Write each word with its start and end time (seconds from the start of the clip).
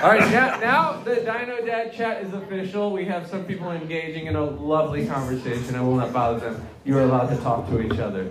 All 0.00 0.10
right, 0.10 0.30
now, 0.30 0.60
now 0.60 1.02
the 1.02 1.16
Dino 1.16 1.60
Dad 1.66 1.92
chat 1.92 2.22
is 2.22 2.32
official. 2.32 2.92
We 2.92 3.04
have 3.06 3.26
some 3.26 3.44
people 3.44 3.72
engaging 3.72 4.26
in 4.26 4.36
a 4.36 4.44
lovely 4.44 5.04
conversation. 5.04 5.74
I 5.74 5.80
will 5.80 5.96
not 5.96 6.12
bother 6.12 6.38
them. 6.38 6.68
You 6.84 6.96
are 6.98 7.02
allowed 7.02 7.30
to 7.30 7.36
talk 7.42 7.68
to 7.70 7.80
each 7.80 7.98
other. 7.98 8.30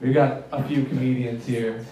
We've 0.00 0.14
got 0.14 0.44
a 0.50 0.66
few 0.66 0.86
comedians 0.86 1.44
here. 1.44 1.84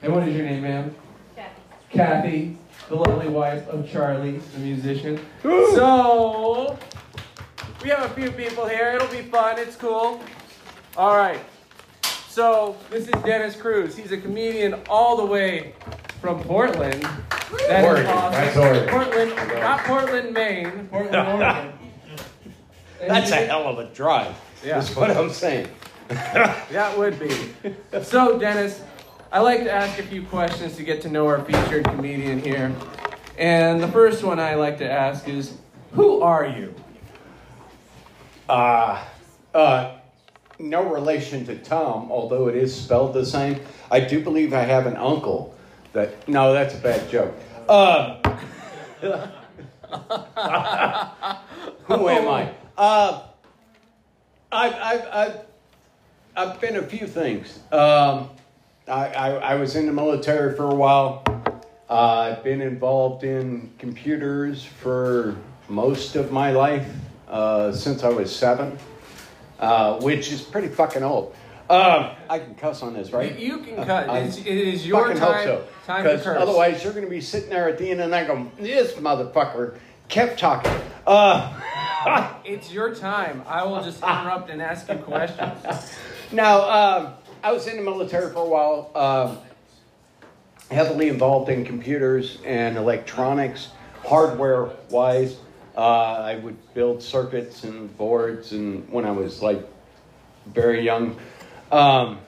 And 0.00 0.14
what 0.14 0.28
is 0.28 0.36
your 0.36 0.44
name, 0.44 0.62
ma'am? 0.62 0.94
Kathy. 1.34 1.60
Kathy, 1.90 2.58
the 2.88 2.94
lovely 2.94 3.26
wife 3.26 3.66
of 3.66 3.90
Charlie, 3.90 4.38
the 4.38 4.60
musician. 4.60 5.18
So, 5.42 6.78
we 7.82 7.88
have 7.88 8.08
a 8.08 8.14
few 8.14 8.30
people 8.30 8.68
here. 8.68 8.92
It'll 8.94 9.08
be 9.08 9.22
fun. 9.22 9.58
It's 9.58 9.74
cool. 9.74 10.22
All 10.96 11.16
right. 11.16 11.40
So, 12.28 12.76
this 12.90 13.08
is 13.08 13.22
Dennis 13.24 13.56
Cruise. 13.56 13.96
He's 13.96 14.12
a 14.12 14.18
comedian 14.18 14.74
all 14.88 15.16
the 15.16 15.26
way 15.26 15.74
from 16.20 16.40
Portland. 16.44 17.04
That 17.68 17.80
is 17.80 17.84
Oregon. 17.84 18.06
awesome. 18.06 18.32
That's 18.32 18.56
Oregon. 18.56 18.88
Portland, 18.88 19.36
not 19.60 19.80
Portland, 19.84 20.34
Maine. 20.34 20.88
Portland, 20.90 21.16
Oregon. 21.28 21.72
And 23.00 23.10
That's 23.10 23.30
a 23.30 23.36
he- 23.36 23.44
hell 23.46 23.66
of 23.68 23.78
a 23.78 23.86
drive. 23.94 24.34
Yeah. 24.64 24.80
That's 24.80 24.94
what 24.96 25.10
I'm 25.10 25.30
saying. 25.30 25.68
That 26.08 26.96
would 26.96 27.18
be. 27.18 27.30
So, 28.02 28.38
Dennis, 28.38 28.80
I 29.32 29.40
like 29.40 29.64
to 29.64 29.72
ask 29.72 29.98
a 29.98 30.04
few 30.04 30.22
questions 30.22 30.76
to 30.76 30.84
get 30.84 31.00
to 31.02 31.08
know 31.08 31.26
our 31.26 31.44
featured 31.44 31.84
comedian 31.84 32.38
here. 32.40 32.72
And 33.38 33.82
the 33.82 33.88
first 33.88 34.22
one 34.22 34.38
I 34.38 34.54
like 34.54 34.78
to 34.78 34.88
ask 34.90 35.28
is, 35.28 35.54
who 35.92 36.20
are 36.20 36.46
you? 36.46 36.74
Uh, 38.48 39.02
uh, 39.54 39.96
no 40.60 40.84
relation 40.92 41.44
to 41.46 41.56
Tom, 41.58 42.10
although 42.12 42.48
it 42.48 42.54
is 42.56 42.74
spelled 42.74 43.12
the 43.14 43.26
same. 43.26 43.60
I 43.90 44.00
do 44.00 44.22
believe 44.22 44.54
I 44.54 44.62
have 44.62 44.86
an 44.86 44.96
uncle 44.96 45.55
that. 45.96 46.28
No, 46.28 46.52
that's 46.52 46.74
a 46.74 46.78
bad 46.78 47.10
joke. 47.10 47.34
Uh, 47.68 48.18
who 51.84 52.08
am 52.08 52.28
I? 52.28 52.52
Uh, 52.78 53.22
I've, 54.52 54.74
I've, 54.74 55.08
I've, 55.12 55.40
I've 56.36 56.60
been 56.60 56.76
a 56.76 56.82
few 56.82 57.06
things. 57.06 57.58
Um, 57.72 58.30
I, 58.86 59.08
I, 59.08 59.30
I 59.32 59.54
was 59.56 59.74
in 59.74 59.86
the 59.86 59.92
military 59.92 60.54
for 60.54 60.70
a 60.70 60.74
while. 60.74 61.24
Uh, 61.88 62.34
I've 62.36 62.44
been 62.44 62.60
involved 62.60 63.24
in 63.24 63.72
computers 63.78 64.64
for 64.64 65.36
most 65.68 66.14
of 66.14 66.30
my 66.30 66.52
life, 66.52 66.88
uh, 67.28 67.72
since 67.72 68.04
I 68.04 68.08
was 68.08 68.34
seven, 68.34 68.78
uh, 69.58 69.98
which 70.00 70.30
is 70.30 70.42
pretty 70.42 70.68
fucking 70.68 71.02
old. 71.02 71.34
Um, 71.68 72.10
I 72.30 72.38
can 72.38 72.54
cuss 72.54 72.82
on 72.82 72.94
this, 72.94 73.10
right? 73.10 73.36
You, 73.38 73.56
you 73.56 73.62
can 73.64 73.76
cut. 73.84 74.08
I 74.08 74.20
It's, 74.20 74.38
it 74.38 74.46
is 74.46 74.86
your 74.86 75.02
fucking 75.06 75.18
time, 75.20 75.48
hope 75.48 75.68
so. 75.68 75.86
time 75.86 76.04
to 76.04 76.18
curse. 76.22 76.40
Otherwise, 76.40 76.84
you're 76.84 76.92
going 76.92 77.04
to 77.04 77.10
be 77.10 77.20
sitting 77.20 77.50
there 77.50 77.68
at 77.68 77.78
the 77.78 77.90
end 77.90 78.00
and 78.00 78.14
I 78.14 78.24
go, 78.24 78.50
this 78.58 78.92
motherfucker 78.94 79.78
kept 80.08 80.38
talking. 80.38 80.72
Uh, 81.06 82.32
it's 82.44 82.72
your 82.72 82.94
time. 82.94 83.42
I 83.46 83.64
will 83.64 83.82
just 83.82 84.02
interrupt 84.02 84.50
and 84.50 84.62
ask 84.62 84.88
you 84.88 84.96
questions. 84.96 85.94
Now, 86.32 86.68
um, 86.68 87.12
I 87.44 87.52
was 87.52 87.68
in 87.68 87.76
the 87.76 87.82
military 87.82 88.32
for 88.32 88.40
a 88.40 88.44
while, 88.44 88.90
um, 88.96 89.38
heavily 90.72 91.08
involved 91.08 91.48
in 91.48 91.64
computers 91.64 92.38
and 92.44 92.76
electronics, 92.76 93.68
hardware 94.04 94.70
wise. 94.90 95.36
Uh, 95.76 95.82
I 95.82 96.34
would 96.36 96.56
build 96.74 97.00
circuits 97.00 97.62
and 97.62 97.96
boards, 97.96 98.50
and 98.50 98.90
when 98.90 99.04
I 99.04 99.12
was 99.12 99.40
like 99.40 99.64
very 100.46 100.82
young. 100.84 101.16
Um, 101.70 102.18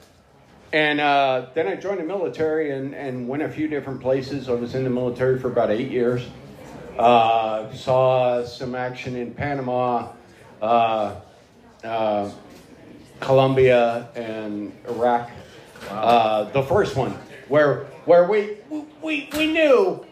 and 0.73 1.01
uh, 1.01 1.47
then 1.55 1.67
I 1.67 1.77
joined 1.77 2.01
the 2.01 2.05
military 2.05 2.73
and, 2.73 2.95
and 2.95 3.29
went 3.29 3.43
a 3.43 3.49
few 3.49 3.69
different 3.69 4.01
places. 4.01 4.49
I 4.49 4.53
was 4.53 4.75
in 4.75 4.85
the 4.85 4.91
military 4.91 5.39
for 5.39 5.49
about 5.49 5.71
eight 5.71 5.91
years. 5.91 6.27
Uh, 6.99 7.73
saw 7.73 8.45
some 8.45 8.75
action 8.75 9.17
in 9.17 9.33
Panama, 9.33 10.13
uh, 10.61 11.15
uh, 11.85 12.31
Colombia, 13.21 14.09
and 14.17 14.77
Iraq. 14.89 15.31
Uh, 15.89 16.45
the 16.51 16.63
first 16.65 16.97
one, 16.97 17.13
where 17.47 17.85
where 18.05 18.29
we 18.29 18.57
we 19.01 19.31
we 19.33 19.47
knew 19.47 20.05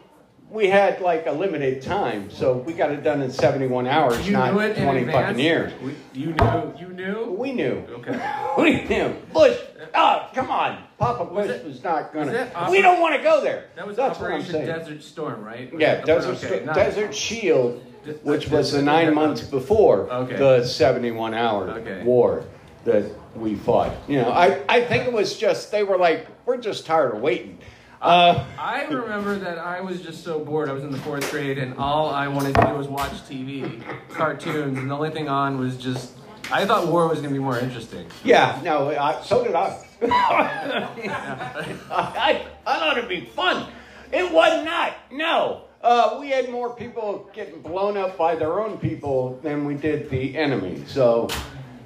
we 0.51 0.69
had 0.69 1.01
like 1.01 1.27
a 1.27 1.33
limited 1.33 1.83
time, 1.83 2.31
so 2.31 2.57
we 2.59 2.73
got 2.73 2.91
it 2.91 3.03
done 3.03 3.21
in 3.21 3.31
seventy 3.31 3.67
one 3.67 3.87
hours, 3.87 4.25
You 4.27 4.33
not 4.33 4.55
knew 4.55 4.61
it 4.61 4.77
in 4.77 4.85
twenty 4.85 5.01
advance? 5.01 5.27
fucking 5.29 5.39
years. 5.45 5.73
We- 5.83 5.95
You 6.15 6.33
knew. 6.33 6.75
You 6.79 6.89
knew. 6.89 7.25
We 7.39 7.53
knew. 7.53 7.85
Okay. 7.91 8.33
We 8.59 8.85
knew. 8.85 9.15
Bush. 9.33 9.59
Oh, 9.95 10.29
come 10.35 10.51
on. 10.51 10.83
Papa 10.99 11.25
Bush 11.27 11.49
it- 11.51 11.65
was 11.65 11.83
not 11.83 12.15
was 12.15 12.27
gonna. 12.29 12.47
Oper- 12.55 12.71
we 12.71 12.81
don't 12.81 13.01
want 13.01 13.17
to 13.17 13.23
go 13.23 13.43
there. 13.43 13.65
That 13.77 13.87
was 13.87 13.97
That's 13.97 14.19
what 14.19 14.27
I'm 14.31 14.35
Operation 14.41 14.53
saying. 14.53 14.67
Desert 14.67 15.03
Storm, 15.03 15.45
right? 15.45 15.71
Yeah, 15.77 16.01
Desert, 16.03 16.43
Okay, 16.45 16.65
not- 16.65 16.75
Desert 16.75 17.15
Shield, 17.15 17.83
which 18.23 18.49
was 18.49 18.73
the 18.73 18.83
nine 18.83 19.15
months 19.15 19.43
before 19.43 20.11
Okay. 20.11 20.37
the 20.37 20.65
71 20.65 21.35
hour 21.35 21.71
Okay. 21.71 22.03
war 22.05 22.45
that 22.85 23.05
we 23.35 23.57
fought. 23.57 23.93
You 24.09 24.23
know, 24.23 24.31
I, 24.31 24.61
I 24.69 24.81
think 24.83 25.07
it 25.07 25.13
was 25.13 25.37
just, 25.37 25.71
they 25.73 25.83
were 25.83 25.99
like, 25.99 26.27
we're 26.47 26.57
just 26.57 26.87
tired 26.87 27.15
of 27.17 27.21
waiting. 27.21 27.59
Uh, 28.01 28.45
I 28.59 28.85
remember 28.85 29.39
that 29.39 29.59
I 29.59 29.81
was 29.81 30.03
just 30.03 30.23
so 30.23 30.39
bored. 30.39 30.69
I 30.69 30.73
was 30.73 30.85
in 30.85 30.91
the 30.91 30.99
fourth 30.99 31.31
grade, 31.31 31.59
and 31.59 31.75
all 31.79 32.11
I 32.11 32.29
wanted 32.29 32.55
to 32.57 32.67
do 32.67 32.75
was 32.75 32.89
watch 32.89 33.13
TV, 33.29 33.83
cartoons, 34.11 34.79
and 34.79 34.91
the 34.91 34.95
only 34.95 35.11
thing 35.11 35.29
on 35.29 35.59
was 35.59 35.77
just. 35.77 36.13
I 36.53 36.65
thought 36.65 36.87
war 36.87 37.09
was 37.09 37.19
going 37.19 37.33
to 37.33 37.39
be 37.39 37.43
more 37.43 37.59
interesting. 37.59 38.07
yeah, 38.23 38.61
no, 38.63 38.91
I, 38.91 39.21
so 39.23 39.43
did 39.43 39.55
I. 39.55 39.85
I. 40.03 40.89
I 41.91 42.45
thought 42.65 42.99
it'd 42.99 43.09
be 43.09 43.23
fun. 43.23 43.67
It 44.13 44.31
was 44.31 44.65
not. 44.65 44.95
No. 45.11 45.63
Uh, 45.83 46.19
we 46.21 46.31
had 46.31 46.49
more 46.49 46.75
people 46.75 47.29
getting 47.33 47.61
blown 47.61 47.97
up 47.97 48.17
by 48.17 48.35
their 48.35 48.61
own 48.61 48.79
people 48.79 49.39
than 49.43 49.65
we 49.65 49.75
did 49.75 50.09
the 50.11 50.37
enemy. 50.37 50.83
So 50.87 51.29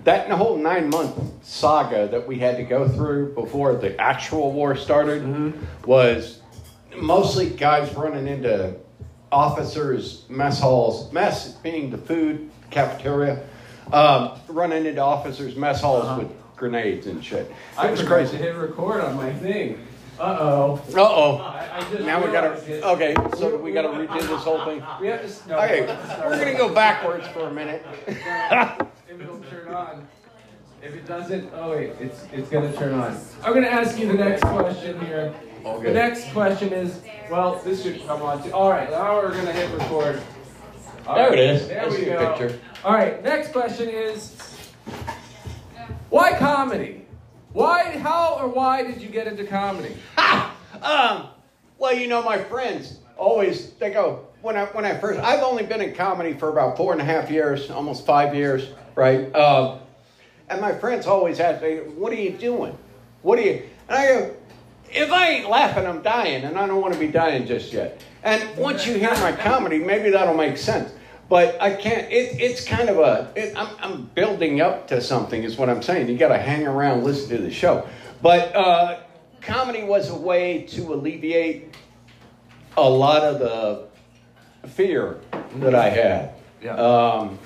that 0.04 0.30
whole 0.30 0.56
nine 0.56 0.88
month 0.90 1.14
saga 1.42 2.08
that 2.08 2.26
we 2.26 2.38
had 2.38 2.56
to 2.56 2.62
go 2.62 2.88
through 2.88 3.34
before 3.34 3.74
the 3.74 3.98
actual 4.00 4.52
war 4.52 4.74
started 4.76 5.54
was 5.86 6.40
mostly 6.96 7.50
guys 7.50 7.94
running 7.94 8.26
into 8.26 8.74
officers' 9.32 10.24
mess 10.28 10.58
halls, 10.60 11.12
mess 11.12 11.52
being 11.56 11.90
the 11.90 11.98
food 11.98 12.50
cafeteria, 12.70 13.40
um, 13.92 14.32
running 14.48 14.86
into 14.86 15.00
officers' 15.00 15.54
mess 15.56 15.80
halls 15.80 16.04
Uh-huh. 16.04 16.20
with 16.20 16.32
grenades 16.56 17.06
and 17.06 17.24
shit. 17.24 17.46
It 17.46 17.52
I 17.78 17.90
was 17.90 18.02
crazy. 18.02 18.36
to 18.36 18.42
hit 18.42 18.54
record 18.56 19.00
on 19.02 19.16
my 19.16 19.32
thing. 19.32 19.78
Uh 20.18 20.36
oh. 20.38 20.82
Uh 20.94 21.00
oh. 21.00 21.36
I, 21.38 21.78
I 21.78 21.80
just 21.90 22.04
Now 22.04 22.24
we 22.24 22.30
gotta. 22.30 22.52
it. 22.70 22.82
Okay, 22.84 23.14
so 23.38 23.56
we 23.56 23.72
gotta 23.72 23.88
redo 23.88 24.20
this 24.20 24.42
whole 24.42 24.62
thing. 24.66 24.82
We 25.00 25.06
have 25.06 25.22
to. 25.42 25.48
No, 25.48 25.58
Okay, 25.60 25.80
we 25.82 25.86
have 25.86 26.00
to 26.02 26.06
start 26.14 26.30
we're 26.30 26.38
gonna 26.38 26.58
go 26.58 26.74
backwards 26.74 27.26
for 27.28 27.48
a 27.48 27.52
minute. 27.52 27.84
If 29.10 29.20
it'll 29.20 29.40
turn 29.40 29.74
on. 29.74 30.06
If 30.80 30.94
it 30.94 31.04
doesn't, 31.04 31.50
oh 31.54 31.72
wait, 31.72 31.90
it's 31.98 32.26
it's 32.32 32.48
gonna 32.48 32.72
turn 32.72 32.94
on. 32.94 33.18
I'm 33.42 33.52
gonna 33.52 33.66
ask 33.66 33.98
you 33.98 34.06
the 34.06 34.14
next 34.14 34.42
question 34.44 35.04
here. 35.04 35.34
All 35.64 35.80
The 35.80 35.90
next 35.92 36.30
question 36.32 36.72
is, 36.72 37.02
well, 37.28 37.60
this 37.64 37.82
should 37.82 38.06
come 38.06 38.22
on 38.22 38.40
too. 38.42 38.52
All 38.52 38.70
right, 38.70 38.88
now 38.88 39.16
we're 39.16 39.32
gonna 39.34 39.52
hit 39.52 39.68
record. 39.76 40.22
All 41.08 41.16
There 41.16 41.30
right, 41.30 41.38
it 41.38 41.50
is. 41.56 41.66
There 41.66 41.82
I 41.84 41.88
we 41.88 41.96
see 41.96 42.08
a 42.10 42.18
go. 42.18 42.36
picture. 42.38 42.60
All 42.84 42.94
right, 42.94 43.20
next 43.24 43.50
question 43.50 43.88
is, 43.88 44.36
why 46.08 46.34
comedy? 46.34 47.04
Why, 47.52 47.98
how, 47.98 48.36
or 48.40 48.46
why 48.46 48.84
did 48.84 49.02
you 49.02 49.08
get 49.08 49.26
into 49.26 49.44
comedy? 49.44 49.96
Ha! 50.16 50.56
Um, 50.80 51.30
well, 51.78 51.92
you 51.92 52.06
know, 52.06 52.22
my 52.22 52.38
friends 52.38 53.00
always 53.18 53.72
they 53.72 53.90
go 53.90 54.28
when 54.42 54.56
I 54.56 54.66
when 54.66 54.84
I 54.84 54.98
first. 54.98 55.20
I've 55.20 55.42
only 55.42 55.64
been 55.64 55.80
in 55.80 55.94
comedy 55.94 56.32
for 56.34 56.48
about 56.48 56.76
four 56.76 56.92
and 56.92 57.00
a 57.00 57.04
half 57.04 57.30
years, 57.30 57.70
almost 57.70 58.06
five 58.06 58.34
years, 58.34 58.68
right? 58.94 59.34
Um, 59.34 59.80
and 60.48 60.60
my 60.60 60.72
friends 60.74 61.06
always 61.06 61.40
ask 61.40 61.62
me, 61.62 61.76
"What 61.76 62.12
are 62.12 62.16
you 62.16 62.30
doing? 62.30 62.76
What 63.22 63.38
are 63.38 63.42
you?" 63.42 63.62
And 63.88 63.98
I 63.98 64.06
go, 64.06 64.34
"If 64.90 65.12
I 65.12 65.28
ain't 65.30 65.48
laughing, 65.48 65.86
I'm 65.86 66.02
dying, 66.02 66.44
and 66.44 66.58
I 66.58 66.66
don't 66.66 66.80
want 66.80 66.94
to 66.94 67.00
be 67.00 67.08
dying 67.08 67.46
just 67.46 67.72
yet." 67.72 68.02
And 68.22 68.56
once 68.56 68.86
you 68.86 68.94
hear 68.94 69.14
my 69.16 69.32
comedy, 69.32 69.78
maybe 69.78 70.10
that'll 70.10 70.34
make 70.34 70.56
sense. 70.56 70.92
But 71.28 71.60
I 71.62 71.74
can't. 71.74 72.10
It, 72.10 72.40
it's 72.40 72.64
kind 72.64 72.88
of 72.88 72.98
a. 72.98 73.32
It, 73.36 73.56
I'm, 73.56 73.68
I'm 73.80 74.02
building 74.14 74.60
up 74.60 74.88
to 74.88 75.00
something. 75.00 75.44
Is 75.44 75.56
what 75.56 75.68
I'm 75.68 75.82
saying. 75.82 76.08
You 76.08 76.18
got 76.18 76.28
to 76.28 76.38
hang 76.38 76.66
around, 76.66 77.04
listen 77.04 77.36
to 77.36 77.42
the 77.42 77.50
show. 77.50 77.86
But 78.20 78.54
uh, 78.54 79.00
comedy 79.40 79.84
was 79.84 80.10
a 80.10 80.14
way 80.14 80.62
to 80.70 80.92
alleviate 80.92 81.74
a 82.76 82.88
lot 82.88 83.22
of 83.22 83.38
the 83.38 83.89
fear 84.66 85.18
that 85.56 85.74
I 85.74 85.88
had. 85.88 86.34
Yeah. 86.62 86.74
Um, 86.76 87.38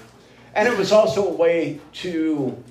and 0.54 0.68
it 0.68 0.76
was 0.76 0.92
also 0.92 1.26
a 1.28 1.32
way 1.32 1.80
to 1.94 2.62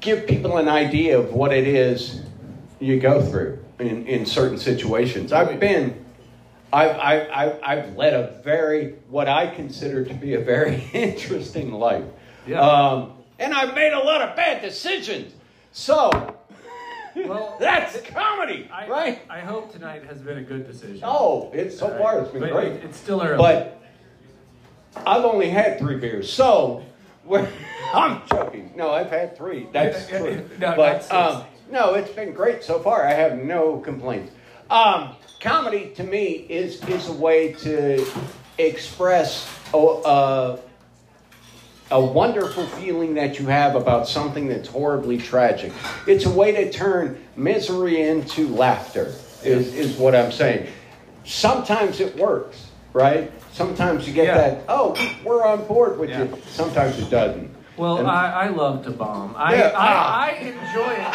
give 0.00 0.26
people 0.26 0.56
an 0.58 0.68
idea 0.68 1.18
of 1.18 1.32
what 1.32 1.52
it 1.52 1.66
is 1.66 2.22
you 2.78 3.00
go 3.00 3.24
through 3.24 3.64
in, 3.78 4.06
in 4.06 4.26
certain 4.26 4.58
situations. 4.58 5.32
I've 5.32 5.58
been, 5.58 6.04
I've, 6.72 6.96
I've, 6.96 7.30
I've, 7.30 7.60
I've 7.62 7.96
led 7.96 8.14
a 8.14 8.40
very, 8.42 8.94
what 9.08 9.28
I 9.28 9.48
consider 9.48 10.04
to 10.04 10.14
be 10.14 10.34
a 10.34 10.40
very 10.40 10.76
interesting 10.92 11.72
life. 11.72 12.04
Yeah. 12.46 12.60
Um, 12.60 13.12
and 13.38 13.52
I've 13.52 13.74
made 13.74 13.92
a 13.92 13.98
lot 13.98 14.22
of 14.22 14.36
bad 14.36 14.62
decisions. 14.62 15.34
So, 15.72 16.36
Well, 17.24 17.56
That's 17.60 18.00
comedy, 18.02 18.68
I, 18.72 18.88
right? 18.88 19.22
I 19.30 19.40
hope 19.40 19.72
tonight 19.72 20.04
has 20.04 20.18
been 20.20 20.38
a 20.38 20.42
good 20.42 20.66
decision. 20.66 21.00
Oh, 21.02 21.50
it's 21.54 21.78
so 21.78 21.90
All 21.90 21.98
far 21.98 22.14
right. 22.16 22.22
it's 22.24 22.32
been 22.32 22.40
But 22.42 22.52
great. 22.52 22.72
it- 22.72 22.84
it's 22.84 22.98
still 22.98 23.22
early. 23.22 23.38
But 23.38 23.80
I've 25.06 25.24
only 25.24 25.48
had 25.50 25.78
three 25.78 25.96
beers, 25.96 26.30
so 26.32 26.82
we're- 27.24 27.48
I'm 27.94 28.22
joking. 28.30 28.72
No, 28.76 28.90
I've 28.90 29.10
had 29.10 29.36
three. 29.36 29.68
That's 29.72 30.10
Yeah, 30.10 30.24
yeah, 30.24 30.34
true. 30.40 30.50
no, 30.58 30.76
but 30.76 31.02
six. 31.02 31.12
um, 31.14 31.44
no, 31.70 31.94
it's 31.94 32.10
been 32.10 32.32
great 32.32 32.62
so 32.62 32.80
far. 32.80 33.06
I 33.06 33.12
have 33.12 33.38
no 33.38 33.78
complaints. 33.78 34.32
Um, 34.70 35.14
comedy 35.40 35.92
to 35.96 36.02
me 36.04 36.46
is 36.48 36.82
is 36.88 37.08
a 37.08 37.12
way 37.12 37.52
to 37.54 38.04
express 38.58 39.48
a, 39.72 39.76
a, 39.78 40.58
a 41.90 42.00
wonderful 42.04 42.66
feeling 42.66 43.14
that 43.14 43.38
you 43.38 43.46
have 43.46 43.74
about 43.76 44.08
something 44.08 44.48
that's 44.48 44.68
horribly 44.68 45.18
tragic. 45.18 45.72
It's 46.06 46.24
a 46.26 46.30
way 46.30 46.52
to 46.52 46.72
turn 46.72 47.22
misery 47.36 48.02
into 48.02 48.48
laughter. 48.48 49.14
Is 49.44 49.74
is 49.74 49.96
what 49.96 50.14
I'm 50.14 50.32
saying. 50.32 50.66
Sometimes 51.24 52.00
it 52.00 52.16
works, 52.16 52.66
right? 52.92 53.30
Sometimes 53.52 54.06
you 54.08 54.12
get 54.14 54.26
Yeah. 54.26 54.36
that. 54.36 54.64
Oh, 54.68 54.94
we're 55.24 55.44
on 55.44 55.64
board 55.66 55.98
with 55.98 56.10
Yeah. 56.10 56.24
you. 56.24 56.38
Sometimes 56.48 56.98
it 56.98 57.10
doesn't. 57.10 57.50
Well, 57.76 57.98
And- 57.98 58.08
I, 58.08 58.30
I 58.44 58.48
love 58.48 58.84
to 58.84 58.90
bomb. 58.90 59.34
I, 59.36 59.54
Yeah, 59.56 59.66
I, 59.68 59.72
ah. 59.76 60.20
I 60.20 60.30
enjoy 60.32 60.92
it. 60.92 61.06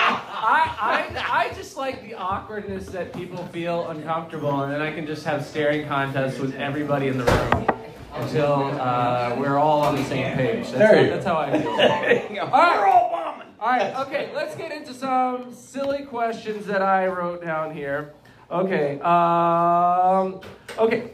I, 0.43 0.69
I, 0.81 1.49
I 1.49 1.53
just 1.55 1.75
like 1.75 2.03
the 2.03 2.13
awkwardness 2.13 2.85
that 2.87 3.13
people 3.13 3.43
feel 3.51 3.87
uncomfortable, 3.89 4.61
and 4.61 4.71
then 4.71 4.81
I 4.81 4.91
can 4.93 5.07
just 5.07 5.25
have 5.25 5.43
staring 5.45 5.87
contests 5.87 6.39
with 6.39 6.55
everybody 6.55 7.07
in 7.07 7.17
the 7.17 7.23
room 7.25 7.65
until 8.13 8.53
uh, 8.79 9.35
we're 9.37 9.57
all 9.57 9.81
on 9.81 9.95
the 9.95 10.03
same 10.05 10.35
page. 10.35 10.65
That's, 10.71 10.71
There 10.77 10.95
how, 10.95 11.01
you 11.01 11.09
that's 11.09 11.25
go. 11.25 11.33
how 11.33 11.39
I 11.39 11.59
feel. 11.61 11.71
We're 12.35 12.41
All 12.41 12.49
right. 12.51 12.91
all 12.91 13.09
bombing. 13.11 13.47
All 13.59 13.69
right, 13.69 13.95
okay, 14.07 14.31
let's 14.35 14.55
get 14.55 14.71
into 14.71 14.93
some 14.93 15.53
silly 15.53 16.03
questions 16.05 16.65
that 16.65 16.81
I 16.81 17.07
wrote 17.07 17.43
down 17.43 17.73
here. 17.73 18.13
Okay, 18.49 18.99
um, 19.01 20.41
okay. 20.77 21.11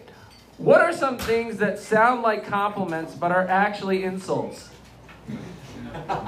What 0.57 0.81
are 0.81 0.91
some 0.93 1.17
things 1.19 1.57
that 1.57 1.77
sound 1.77 2.23
like 2.23 2.45
compliments 2.47 3.13
but 3.13 3.31
are 3.31 3.45
actually 3.47 4.03
insults? 4.05 4.69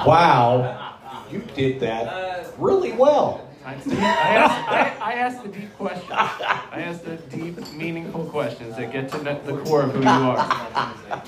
Wow, 0.06 0.98
you 1.32 1.40
did 1.56 1.80
that 1.80 2.54
really 2.60 2.92
well. 2.92 3.49
I 3.66 3.74
asked, 3.74 3.88
I, 3.90 4.98
I 5.02 5.14
asked 5.14 5.44
the 5.44 5.50
deep 5.50 5.76
questions. 5.76 6.12
I 6.12 6.82
ask 6.86 7.04
the 7.04 7.18
deep, 7.36 7.74
meaningful 7.74 8.26
questions 8.26 8.76
that 8.78 8.92
get 8.92 9.10
to 9.12 9.18
the 9.18 9.34
the 9.46 9.58
core 9.64 9.84
of 9.84 9.92
who 9.94 10.02
you 10.02 10.08
are. 10.08 11.24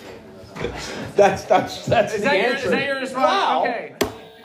That's 1.15 1.43
that's 1.45 1.85
that's 1.85 2.13
Is 2.13 2.21
the 2.21 2.25
that, 2.27 2.37
your, 2.39 2.53
answer. 2.53 2.65
is 2.65 2.71
that 2.71 2.85
your 2.85 2.99
response? 2.99 3.23
Wow, 3.31 3.61
Okay. 3.63 3.95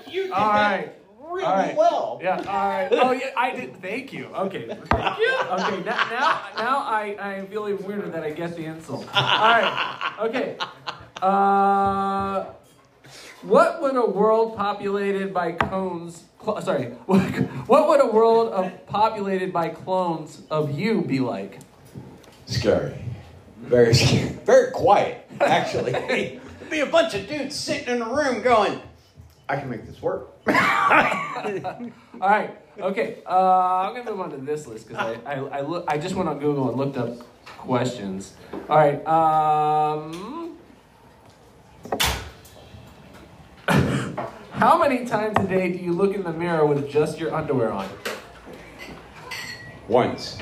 you 0.09 0.23
did 0.25 0.33
All 0.33 0.53
that 0.53 0.99
really 1.31 1.45
All 1.45 1.55
right. 1.55 1.77
well. 1.77 2.21
Yeah. 2.23 2.37
All 2.39 2.69
right. 2.69 2.89
Oh 2.91 3.13
yeah, 3.13 3.31
I 3.37 3.51
did. 3.55 3.77
Thank 3.83 4.13
you. 4.13 4.27
Okay. 4.27 4.67
Thank 4.69 5.19
you. 5.19 5.39
Okay. 5.51 5.83
Now, 5.85 6.09
now, 6.11 6.41
now 6.57 6.79
I, 6.79 7.17
I 7.21 7.47
feel 7.47 7.69
even 7.69 7.85
weirder 7.87 8.09
that 8.11 8.23
I 8.25 8.31
get 8.31 8.57
the 8.57 8.65
insult. 8.65 9.07
All 9.15 9.23
right. 9.23 10.13
Okay. 10.21 10.57
Uh, 11.23 12.45
what 13.43 13.81
would 13.83 13.97
a 13.97 14.07
world 14.07 14.57
populated 14.57 15.33
by 15.35 15.53
clones? 15.53 16.25
Sorry. 16.63 16.87
What 17.67 17.89
would 17.89 18.01
a 18.01 18.07
world 18.07 18.53
of 18.53 18.87
populated 18.87 19.53
by 19.53 19.69
clones 19.71 20.43
of 20.51 20.79
you 20.79 21.03
be 21.03 21.19
like? 21.21 21.59
Scary. 22.47 22.95
Very 23.59 23.95
scary. 23.95 24.29
Very 24.45 24.71
quiet, 24.71 25.27
actually. 25.41 26.41
Be 26.71 26.81
a 26.81 26.87
bunch 26.87 27.15
of 27.15 27.29
dudes 27.29 27.55
sitting 27.55 27.97
in 27.97 28.03
a 28.03 28.09
room 28.09 28.43
going, 28.43 28.81
I 29.49 29.57
can 29.57 29.71
make 29.71 29.87
this 29.87 30.03
work. 30.03 30.31
All 30.49 30.55
right. 32.21 32.57
Okay. 32.79 33.23
Uh, 33.27 33.89
I'm 33.89 33.95
gonna 33.95 34.11
move 34.11 34.21
on 34.21 34.31
to 34.31 34.37
this 34.37 34.67
list 34.67 34.89
because 34.89 35.17
I 35.25 35.35
I, 35.35 35.59
I, 35.59 35.61
look, 35.63 35.85
I 35.89 35.99
just 35.99 36.15
went 36.15 36.29
on 36.29 36.39
Google 36.39 36.69
and 36.69 36.77
looked 36.77 36.97
up 36.97 37.19
questions. 37.59 38.35
All 38.69 38.77
right. 38.77 39.05
Um, 39.07 40.57
how 44.57 44.79
many 44.79 45.05
times 45.07 45.37
a 45.39 45.47
day 45.47 45.71
do 45.73 45.79
you 45.79 45.93
look 45.93 46.15
in 46.15 46.23
the 46.23 46.33
mirror 46.33 46.65
with 46.67 46.89
just 46.91 47.19
your 47.19 47.35
underwear 47.35 47.73
on? 47.73 47.89
Once. 49.89 50.39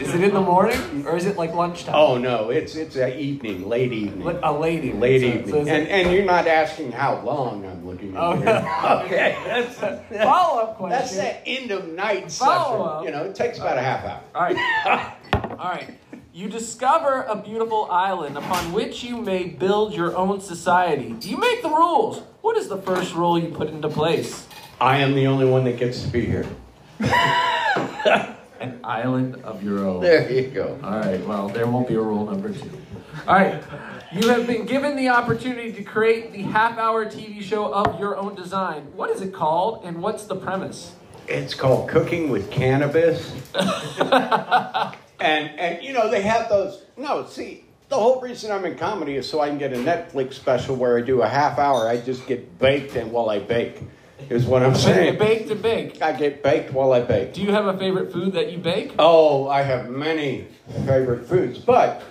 Is 0.00 0.12
it 0.12 0.22
in 0.24 0.34
the 0.34 0.40
morning 0.40 1.06
or 1.06 1.16
is 1.16 1.24
it 1.26 1.36
like 1.36 1.54
lunchtime? 1.54 1.94
Oh 1.94 2.18
no, 2.18 2.50
it's 2.50 2.74
it's 2.74 2.96
a 2.96 3.16
evening, 3.16 3.68
late 3.68 3.92
evening. 3.92 4.26
A 4.42 4.52
lady. 4.52 4.92
Late 4.92 5.20
So- 5.20 5.26
evening. 5.28 5.48
so 5.50 5.58
and, 5.60 5.68
it- 5.68 5.88
and 5.90 6.12
you're 6.12 6.24
not 6.24 6.48
asking 6.48 6.90
how 6.90 7.20
long 7.20 7.64
I'm 7.64 7.86
looking 7.86 8.16
at 8.16 8.38
you. 8.38 8.44
no. 8.44 9.00
Okay. 9.04 9.36
That's, 9.44 9.78
Follow 10.24 10.62
up 10.62 10.76
question. 10.78 10.98
that's 10.98 11.16
that 11.16 11.42
end 11.46 11.70
of 11.70 11.88
night 11.90 12.32
Follow 12.32 12.62
session. 12.64 12.80
up. 12.88 13.04
You 13.04 13.10
know, 13.12 13.24
it 13.30 13.36
takes 13.36 13.58
about 13.58 13.78
a 13.78 13.82
half 13.82 14.04
hour. 14.04 14.20
All 14.34 14.42
right. 14.42 15.14
All 15.60 15.70
right. 15.70 15.90
You 16.32 16.48
discover 16.48 17.22
a 17.28 17.36
beautiful 17.36 17.88
island 17.90 18.36
upon 18.36 18.72
which 18.72 19.04
you 19.04 19.16
may 19.18 19.44
build 19.44 19.92
your 19.94 20.16
own 20.16 20.40
society. 20.40 21.10
Do 21.12 21.28
you 21.30 21.36
make 21.36 21.62
the 21.62 21.68
rules. 21.70 22.22
What 22.48 22.56
is 22.56 22.68
the 22.68 22.78
first 22.78 23.14
rule 23.14 23.38
you 23.38 23.50
put 23.50 23.68
into 23.68 23.90
place? 23.90 24.46
I 24.80 25.00
am 25.00 25.14
the 25.14 25.26
only 25.26 25.44
one 25.44 25.64
that 25.64 25.76
gets 25.76 26.00
to 26.00 26.08
be 26.08 26.24
here. 26.24 26.46
An 26.98 28.80
island 28.82 29.36
of 29.44 29.62
your 29.62 29.80
own. 29.86 30.00
There 30.00 30.32
you 30.32 30.48
go. 30.48 30.80
All 30.82 30.98
right. 30.98 31.22
Well, 31.26 31.50
there 31.50 31.66
won't 31.66 31.86
be 31.86 31.94
a 31.96 32.00
rule 32.00 32.24
number 32.24 32.50
two. 32.50 32.70
All 33.26 33.34
right. 33.34 33.62
You 34.12 34.30
have 34.30 34.46
been 34.46 34.64
given 34.64 34.96
the 34.96 35.10
opportunity 35.10 35.74
to 35.74 35.82
create 35.82 36.32
the 36.32 36.40
half-hour 36.40 37.04
TV 37.10 37.42
show 37.42 37.70
of 37.70 38.00
your 38.00 38.16
own 38.16 38.34
design. 38.34 38.94
What 38.96 39.10
is 39.10 39.20
it 39.20 39.34
called, 39.34 39.84
and 39.84 40.00
what's 40.00 40.24
the 40.24 40.36
premise? 40.36 40.94
It's 41.28 41.52
called 41.52 41.90
Cooking 41.90 42.30
with 42.30 42.50
Cannabis. 42.50 43.30
and 43.54 44.94
and 45.20 45.82
you 45.82 45.92
know 45.92 46.10
they 46.10 46.22
have 46.22 46.48
those. 46.48 46.82
No, 46.96 47.26
see, 47.26 47.66
the 47.88 47.96
whole 47.96 48.20
reason 48.20 48.50
I'm 48.52 48.64
in 48.64 48.76
comedy 48.76 49.16
is 49.16 49.28
so 49.28 49.40
I 49.40 49.48
can 49.48 49.58
get 49.58 49.72
a 49.72 49.76
Netflix 49.76 50.34
special 50.34 50.76
where 50.76 50.98
I 50.98 51.00
do 51.00 51.22
a 51.22 51.28
half 51.28 51.58
hour. 51.58 51.88
I 51.88 51.98
just 51.98 52.26
get 52.26 52.58
baked 52.58 52.96
and 52.96 53.10
while 53.10 53.30
I 53.30 53.38
bake, 53.38 53.80
is 54.28 54.44
what 54.44 54.62
I'm 54.62 54.74
saying. 54.74 55.18
Baked 55.18 55.50
and 55.50 55.62
bake. 55.62 56.02
I 56.02 56.12
get 56.12 56.42
baked 56.42 56.72
while 56.72 56.92
I 56.92 57.00
bake. 57.00 57.32
Do 57.32 57.40
you 57.42 57.50
have 57.52 57.66
a 57.66 57.76
favorite 57.78 58.12
food 58.12 58.34
that 58.34 58.52
you 58.52 58.58
bake? 58.58 58.92
Oh, 58.98 59.48
I 59.48 59.62
have 59.62 59.88
many 59.88 60.48
favorite 60.86 61.26
foods, 61.26 61.58
but 61.58 62.02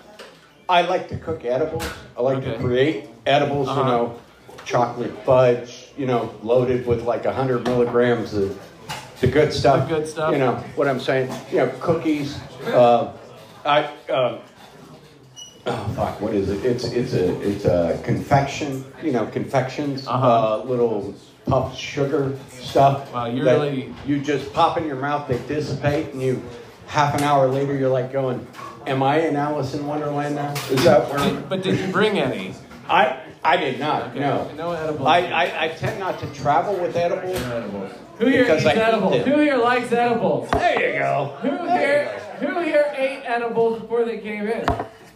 I 0.67 0.81
like 0.81 1.09
to 1.09 1.17
cook 1.17 1.45
edibles. 1.45 1.87
I 2.17 2.21
like 2.21 2.37
Okay. 2.39 2.53
to 2.53 2.59
create 2.59 3.09
edibles. 3.27 3.67
Uh-huh. 3.67 3.81
You 3.81 3.85
know, 3.87 4.19
chocolate 4.65 5.13
fudge. 5.25 5.89
You 5.95 6.07
know, 6.07 6.33
loaded 6.43 6.87
with 6.87 7.03
like 7.03 7.23
hundred 7.25 7.65
milligrams 7.65 8.33
of 8.33 8.59
the 9.21 9.27
good 9.27 9.53
stuff. 9.53 9.87
The 9.87 9.95
good 9.95 10.07
stuff. 10.07 10.31
You 10.31 10.39
know 10.39 10.55
what 10.75 10.87
I'm 10.87 10.99
saying? 10.99 11.31
You 11.51 11.57
know, 11.57 11.67
cookies. 11.79 12.39
Uh, 12.65 13.13
I. 13.63 13.85
Um, 14.09 14.39
Oh 15.69 15.93
fuck! 15.95 16.21
What 16.21 16.33
is 16.33 16.49
it? 16.49 16.63
It's 16.65 16.85
it's 16.85 17.13
a 17.13 17.41
it's 17.41 17.65
a 17.65 17.99
confection. 18.03 18.85
You 19.03 19.11
know, 19.11 19.25
confections. 19.27 20.07
Uh-huh. 20.07 20.27
Uh, 20.61 20.63
little 20.63 21.13
puffed 21.45 21.77
sugar 21.77 22.37
stuff. 22.49 23.11
Wow, 23.13 23.25
you're 23.25 23.45
really- 23.45 23.93
You 24.05 24.19
just 24.19 24.53
pop 24.53 24.77
in 24.77 24.85
your 24.85 24.95
mouth. 24.97 25.27
They 25.27 25.37
dissipate, 25.47 26.13
and 26.13 26.21
you 26.21 26.41
half 26.87 27.15
an 27.15 27.23
hour 27.23 27.47
later 27.47 27.75
you're 27.75 27.89
like 27.89 28.11
going, 28.13 28.45
"Am 28.85 29.03
I 29.03 29.19
in 29.27 29.35
Alice 29.35 29.73
in 29.73 29.85
Wonderland 29.85 30.35
now?" 30.35 30.51
Is 30.71 30.83
that 30.85 31.09
where? 31.09 31.19
Did, 31.19 31.49
but 31.49 31.63
did 31.63 31.79
you 31.79 31.91
bring 31.91 32.17
any? 32.19 32.53
I 32.89 33.19
I 33.43 33.57
did 33.57 33.79
not. 33.79 34.09
Okay, 34.11 34.19
No. 34.19 34.49
No 34.55 34.71
edibles. 34.71 35.07
I, 35.07 35.19
I 35.27 35.63
I 35.65 35.67
tend 35.69 35.99
not 35.99 36.19
to 36.19 36.25
travel 36.33 36.75
with 36.75 36.95
edibles. 36.95 37.39
No 37.41 37.57
edibles. 37.57 37.91
Who 38.19 38.25
here 38.27 38.43
eats 38.55 38.65
I 38.65 38.73
edibles? 38.73 39.25
Who 39.25 39.39
here 39.41 39.57
likes 39.57 39.91
edibles? 39.91 40.49
There 40.51 40.93
you 40.93 40.99
go. 40.99 41.35
Who 41.41 41.49
There 41.67 41.77
here? 41.77 42.19
Who 42.39 42.61
here 42.61 42.93
ate 42.95 43.23
edibles 43.25 43.81
before 43.81 44.05
they 44.05 44.17
came 44.19 44.47
in? 44.47 44.65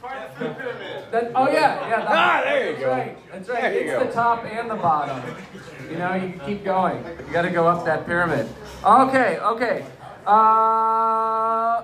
That, 0.02 1.32
oh 1.36 1.48
yeah, 1.52 1.88
yeah. 1.88 2.00
that- 2.00 2.08
Ah, 2.10 2.42
there 2.44 2.66
you 2.66 2.72
that's 2.72 2.84
go. 2.84 2.92
Right, 2.92 3.32
that's 3.32 3.50
right. 3.50 3.62
There 3.62 3.74
you 3.74 3.80
it's 3.92 4.00
go. 4.00 4.06
the 4.08 4.12
top 4.14 4.46
and 4.46 4.70
the 4.70 4.76
bottom. 4.76 5.22
You 5.90 5.98
know, 5.98 6.14
you 6.16 6.40
keep 6.46 6.64
going. 6.64 7.04
You 7.28 7.34
got 7.34 7.44
to 7.44 7.50
go 7.50 7.68
up 7.68 7.86
that 7.86 8.06
pyramid. 8.06 8.48
Okay, 8.84 9.38
okay. 9.40 9.86
Uh, 10.26 11.84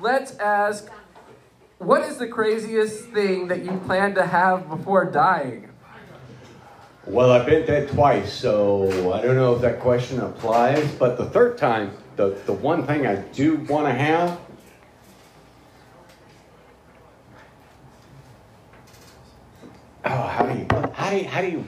let's 0.00 0.36
ask. 0.38 0.88
What 1.78 2.02
is 2.02 2.18
the 2.18 2.28
craziest 2.28 3.06
thing 3.06 3.48
that 3.48 3.64
you 3.64 3.72
plan 3.86 4.14
to 4.16 4.26
have 4.26 4.68
before 4.68 5.06
dying? 5.06 5.68
Well, 7.06 7.30
I've 7.32 7.46
been 7.46 7.64
dead 7.66 7.88
twice, 7.88 8.30
so 8.32 9.12
I 9.14 9.22
don't 9.22 9.34
know 9.36 9.54
if 9.56 9.62
that 9.62 9.80
question 9.80 10.20
applies. 10.20 10.92
But 10.92 11.16
the 11.16 11.24
third 11.30 11.56
time, 11.56 11.92
the, 12.16 12.38
the 12.44 12.52
one 12.52 12.86
thing 12.86 13.06
I 13.06 13.16
do 13.16 13.56
want 13.56 13.86
to 13.86 13.92
have. 13.94 14.38
Oh, 20.04 20.08
how 20.08 20.46
do 20.46 20.58
you, 20.58 20.66
how 20.92 21.10
do 21.10 21.16
you, 21.16 21.24
how 21.24 21.40
do 21.42 21.48
you, 21.48 21.64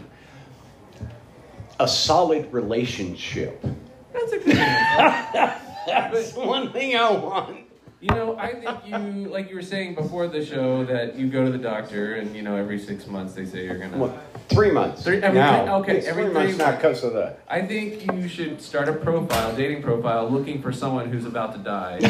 a 1.80 1.88
solid 1.88 2.52
relationship. 2.52 3.64
That's 4.12 4.32
a 4.32 4.38
good 4.38 4.56
answer. 4.56 5.60
That's 5.86 6.32
the 6.32 6.40
one 6.40 6.72
thing 6.72 6.96
I 6.96 7.10
want. 7.10 7.58
You 8.00 8.08
know, 8.08 8.36
I 8.36 8.54
think 8.54 8.86
you, 8.86 9.30
like 9.30 9.48
you 9.48 9.54
were 9.54 9.62
saying 9.62 9.94
before 9.94 10.26
the 10.26 10.44
show, 10.44 10.84
that 10.86 11.16
you 11.16 11.28
go 11.28 11.44
to 11.44 11.52
the 11.52 11.58
doctor, 11.58 12.14
and 12.16 12.34
you 12.34 12.42
know, 12.42 12.56
every 12.56 12.78
six 12.78 13.06
months 13.06 13.34
they 13.34 13.44
say 13.44 13.64
you're 13.64 13.78
gonna. 13.78 13.96
What, 13.96 14.18
three 14.48 14.72
months. 14.72 15.04
Three- 15.04 15.22
every 15.22 15.38
now, 15.38 15.76
okay, 15.78 15.98
it's 15.98 16.08
every 16.08 16.24
three 16.24 16.32
three 16.32 16.42
months, 16.46 16.58
not 16.58 16.76
because 16.76 17.04
of 17.04 17.12
that. 17.12 17.40
I 17.48 17.62
think 17.62 18.12
you 18.12 18.26
should 18.28 18.60
start 18.60 18.88
a 18.88 18.92
profile, 18.92 19.54
dating 19.54 19.82
profile, 19.82 20.28
looking 20.28 20.60
for 20.60 20.72
someone 20.72 21.10
who's 21.10 21.26
about 21.26 21.52
to 21.52 21.58
die. 21.58 22.00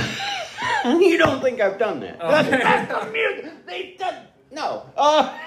you 0.99 1.19
don't 1.19 1.43
think 1.43 1.61
I've 1.61 1.79
done 1.79 2.01
that? 2.01 2.23
Okay. 2.23 3.51
they 3.67 3.97
done, 3.99 4.27
no. 4.51 4.87
Uh, 4.97 5.39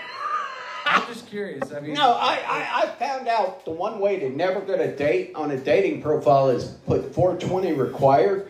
I'm 0.86 1.08
just 1.08 1.28
curious. 1.28 1.72
I 1.72 1.80
mean, 1.80 1.94
no, 1.94 2.12
I, 2.12 2.40
I, 2.48 2.82
I 2.84 2.86
found 3.00 3.28
out 3.28 3.66
the 3.66 3.72
one 3.72 4.00
way 4.00 4.20
to 4.20 4.30
never 4.30 4.62
get 4.62 4.80
a 4.80 4.96
date 4.96 5.32
on 5.36 5.52
a 5.52 5.58
dating 5.58 6.02
profile 6.02 6.50
is 6.50 6.66
put 6.86 7.14
420 7.14 7.74
required. 7.74 8.48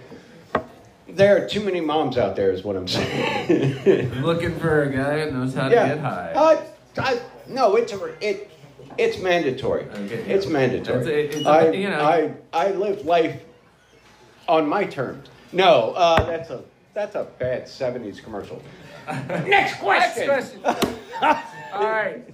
There 1.07 1.37
are 1.41 1.47
too 1.47 1.63
many 1.63 1.79
moms 1.79 2.17
out 2.17 2.35
there, 2.35 2.51
is 2.51 2.63
what 2.63 2.75
I'm 2.75 2.87
saying. 2.87 4.21
looking 4.21 4.59
for 4.59 4.83
a 4.83 4.89
guy 4.91 5.17
that 5.17 5.33
knows 5.33 5.53
how 5.53 5.69
to 5.69 5.75
get 5.75 5.99
high. 5.99 6.33
Uh, 6.33 6.65
I, 6.97 7.21
no, 7.47 7.77
it's 7.77 7.93
a, 7.93 8.05
it, 8.25 8.51
it's 8.97 9.17
mandatory. 9.19 9.83
Okay. 9.83 10.15
It's 10.33 10.47
mandatory. 10.47 11.25
It's 11.25 11.35
it's 11.37 11.45
I, 11.45 11.71
you 11.71 11.89
know. 11.89 12.01
I, 12.01 12.33
I 12.51 12.71
live 12.71 13.05
life 13.05 13.41
on 14.47 14.67
my 14.67 14.83
terms. 14.83 15.29
No, 15.53 15.91
uh, 15.91 16.25
that's 16.25 16.49
a 16.49 16.63
that's 16.93 17.15
a 17.15 17.23
bad 17.39 17.65
'70s 17.65 18.21
commercial. 18.21 18.61
Next 19.07 19.47
Next 19.47 19.79
question. 19.79 20.59
question. 21.75 21.85
All 21.85 21.91
right. 21.91 22.33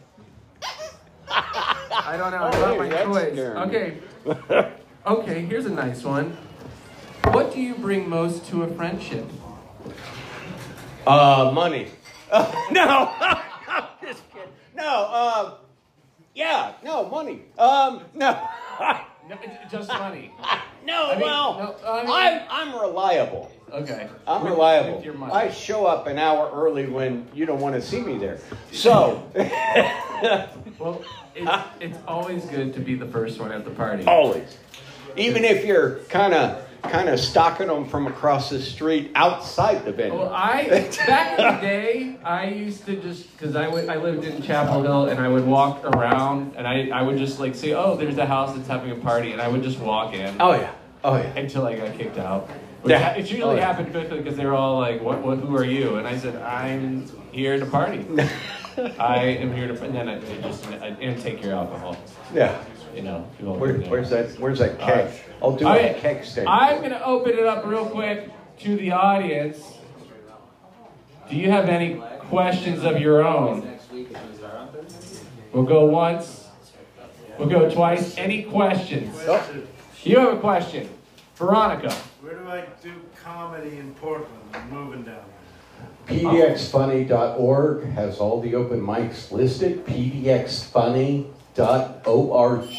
I 1.29 2.17
don't 2.17 2.31
know. 2.31 2.37
I 2.37 2.51
Oh, 2.53 2.71
hey, 2.71 2.77
my 2.77 2.89
that's 2.89 3.05
toys. 3.05 3.39
Okay. 3.39 3.97
Okay. 5.05 5.41
Here's 5.45 5.65
a 5.65 5.69
nice 5.69 6.03
one. 6.03 6.37
What 7.25 7.53
do 7.53 7.61
you 7.61 7.75
bring 7.75 8.09
most 8.09 8.45
to 8.47 8.63
a 8.63 8.67
friendship? 8.67 9.25
Uh, 11.07 11.51
money. 11.53 11.87
no, 12.71 13.13
just 14.01 14.29
kidding. 14.31 14.49
No, 14.75 15.07
um, 15.07 15.53
yeah, 16.33 16.73
no 16.83 17.09
money. 17.09 17.41
Um, 17.57 18.03
no, 18.13 18.47
No, 19.29 19.37
just 19.69 19.89
money. 19.89 20.31
No. 20.85 21.09
I 21.09 21.13
mean, 21.13 21.21
well, 21.21 21.77
no, 21.83 21.89
I 21.89 22.03
mean- 22.03 22.11
I'm 22.49 22.69
I'm 22.73 22.79
reliable. 22.81 23.51
Okay. 23.71 24.09
I'm 24.27 24.43
reliable. 24.45 24.97
With 24.97 25.05
your 25.05 25.13
money. 25.13 25.31
I 25.31 25.49
show 25.49 25.85
up 25.85 26.05
an 26.07 26.17
hour 26.17 26.51
early 26.53 26.87
when 26.87 27.25
you 27.33 27.45
don't 27.45 27.61
want 27.61 27.73
to 27.75 27.81
see 27.81 28.01
me 28.01 28.17
there. 28.17 28.39
So, 28.73 29.23
Well, 30.79 31.01
it's, 31.35 31.51
it's 31.79 31.97
always 32.07 32.43
good 32.45 32.73
to 32.73 32.79
be 32.79 32.95
the 32.95 33.05
first 33.05 33.39
one 33.39 33.51
at 33.51 33.63
the 33.63 33.71
party. 33.71 34.03
always, 34.05 34.57
even 35.15 35.45
if 35.45 35.63
you're 35.63 35.99
kind 36.09 36.33
of 36.33 36.65
kind 36.83 37.09
of 37.09 37.19
stalking 37.19 37.67
them 37.67 37.85
from 37.85 38.07
across 38.07 38.49
the 38.49 38.59
street 38.59 39.11
outside 39.15 39.85
the 39.85 39.91
venue. 39.91 40.17
Well, 40.17 40.29
I 40.33 40.89
back 41.07 41.39
in 41.39 41.55
the 41.55 41.61
day, 41.61 42.17
I 42.23 42.47
used 42.49 42.85
to 42.87 42.95
just 42.97 43.31
because 43.37 43.55
I 43.55 43.67
would 43.67 43.87
I 43.89 43.95
lived 43.97 44.23
in 44.23 44.41
Chapel 44.41 44.81
Hill 44.83 45.05
and 45.09 45.19
I 45.19 45.27
would 45.27 45.45
walk 45.45 45.83
around 45.85 46.55
and 46.55 46.67
I, 46.67 46.89
I 46.89 47.01
would 47.01 47.17
just 47.17 47.39
like 47.39 47.55
say, 47.55 47.73
oh, 47.73 47.95
there's 47.95 48.17
a 48.17 48.25
house 48.25 48.55
that's 48.55 48.67
having 48.67 48.91
a 48.91 48.95
party, 48.95 49.31
and 49.31 49.41
I 49.41 49.47
would 49.47 49.63
just 49.63 49.79
walk 49.79 50.13
in 50.13 50.35
oh 50.39 50.53
yeah, 50.53 50.71
oh 51.03 51.17
yeah. 51.17 51.35
until 51.37 51.65
I 51.65 51.75
got 51.77 51.97
kicked 51.97 52.17
out. 52.17 52.49
Which 52.81 52.91
Yeah. 52.91 53.11
it 53.11 53.19
usually 53.29 53.43
Oh, 53.43 53.53
yeah. 53.55 53.65
happened 53.65 53.91
quickly 53.91 54.17
because 54.17 54.35
they 54.37 54.45
were 54.45 54.55
all 54.55 54.79
like, 54.79 55.01
what, 55.03 55.21
what, 55.21 55.37
who 55.37 55.55
are 55.55 55.63
you? 55.63 55.97
And 55.97 56.07
I 56.07 56.17
said, 56.17 56.35
I'm 56.41 57.05
here 57.31 57.59
to 57.59 57.65
party. 57.67 58.03
I 58.97 59.17
am 59.39 59.53
here 59.53 59.67
to, 59.67 59.83
and 59.83 59.93
then 59.93 60.09
I, 60.09 60.15
I 60.17 60.41
just 60.41 60.65
I, 60.67 60.87
and 60.87 61.21
take 61.21 61.43
your 61.43 61.53
alcohol. 61.53 61.95
Yeah. 62.33 62.63
You 62.95 63.01
know, 63.03 63.27
you 63.39 63.45
won't 63.47 63.59
Where, 63.59 63.77
do 63.77 63.89
where's 63.89 64.09
that? 64.09 64.31
Where's 64.39 64.59
that 64.59 64.77
keg? 64.79 65.05
right. 65.05 65.23
I'll 65.41 65.55
do 65.55 65.65
All 65.65 65.73
a 65.73 65.77
right. 65.93 65.97
keg 65.97 66.23
stand. 66.25 66.47
I'm 66.49 66.79
going 66.79 66.91
to 66.91 67.03
open 67.05 67.31
it 67.33 67.45
up 67.45 67.65
real 67.65 67.85
quick 67.89 68.29
to 68.59 68.75
the 68.75 68.91
audience. 68.91 69.77
Do 71.29 71.35
you 71.37 71.49
have 71.51 71.69
any 71.69 71.95
questions 72.19 72.83
of 72.83 72.99
your 72.99 73.25
own? 73.25 73.77
We'll 75.53 75.63
go 75.63 75.85
once. 75.85 76.47
We'll 77.39 77.49
go 77.49 77.69
twice. 77.69 78.17
Any 78.17 78.43
questions? 78.43 79.15
Oh, 79.27 79.41
You 80.03 80.19
have 80.19 80.33
a 80.37 80.39
question. 80.39 80.89
Veronica. 81.35 81.91
Where 82.21 82.35
do 82.35 82.47
I 82.49 82.65
do 82.83 82.93
comedy 83.23 83.77
in 83.77 83.93
Portland? 83.95 84.27
I'm 84.53 84.69
moving 84.69 85.03
down 85.03 85.23
there. 86.07 86.19
PDXfunny.org 86.19 87.85
has 87.93 88.19
all 88.19 88.41
the 88.41 88.53
open 88.55 88.81
mics 88.81 89.31
listed. 89.31 89.85
PDXfunny.org. 91.55 92.69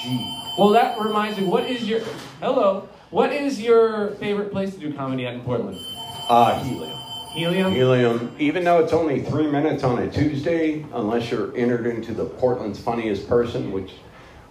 Well, 0.59 0.71
that 0.71 1.01
reminds 1.01 1.39
me. 1.39 1.47
What 1.47 1.65
is 1.69 1.89
your 1.89 2.01
hello? 2.41 2.89
What 3.11 3.33
is 3.33 3.61
your 3.61 4.13
favorite 4.17 4.51
place 4.53 4.75
to 4.75 4.81
do 4.81 4.93
comedy 4.95 5.27
at 5.27 5.35
in 5.35 5.41
Portland? 5.43 5.79
Uh, 6.29 6.63
Helium. 6.63 6.99
Helium. 7.35 7.73
Helium, 7.73 8.37
even 8.39 8.65
though 8.65 8.83
it's 8.83 8.93
only 8.93 9.23
three 9.23 9.51
minutes 9.51 9.83
on 9.85 9.99
a 9.99 10.11
Tuesday, 10.11 10.85
unless 10.93 11.31
you're 11.31 11.55
entered 11.57 11.87
into 11.87 12.13
the 12.13 12.25
Portland's 12.25 12.79
funniest 12.79 13.29
person, 13.29 13.73
which 13.73 13.93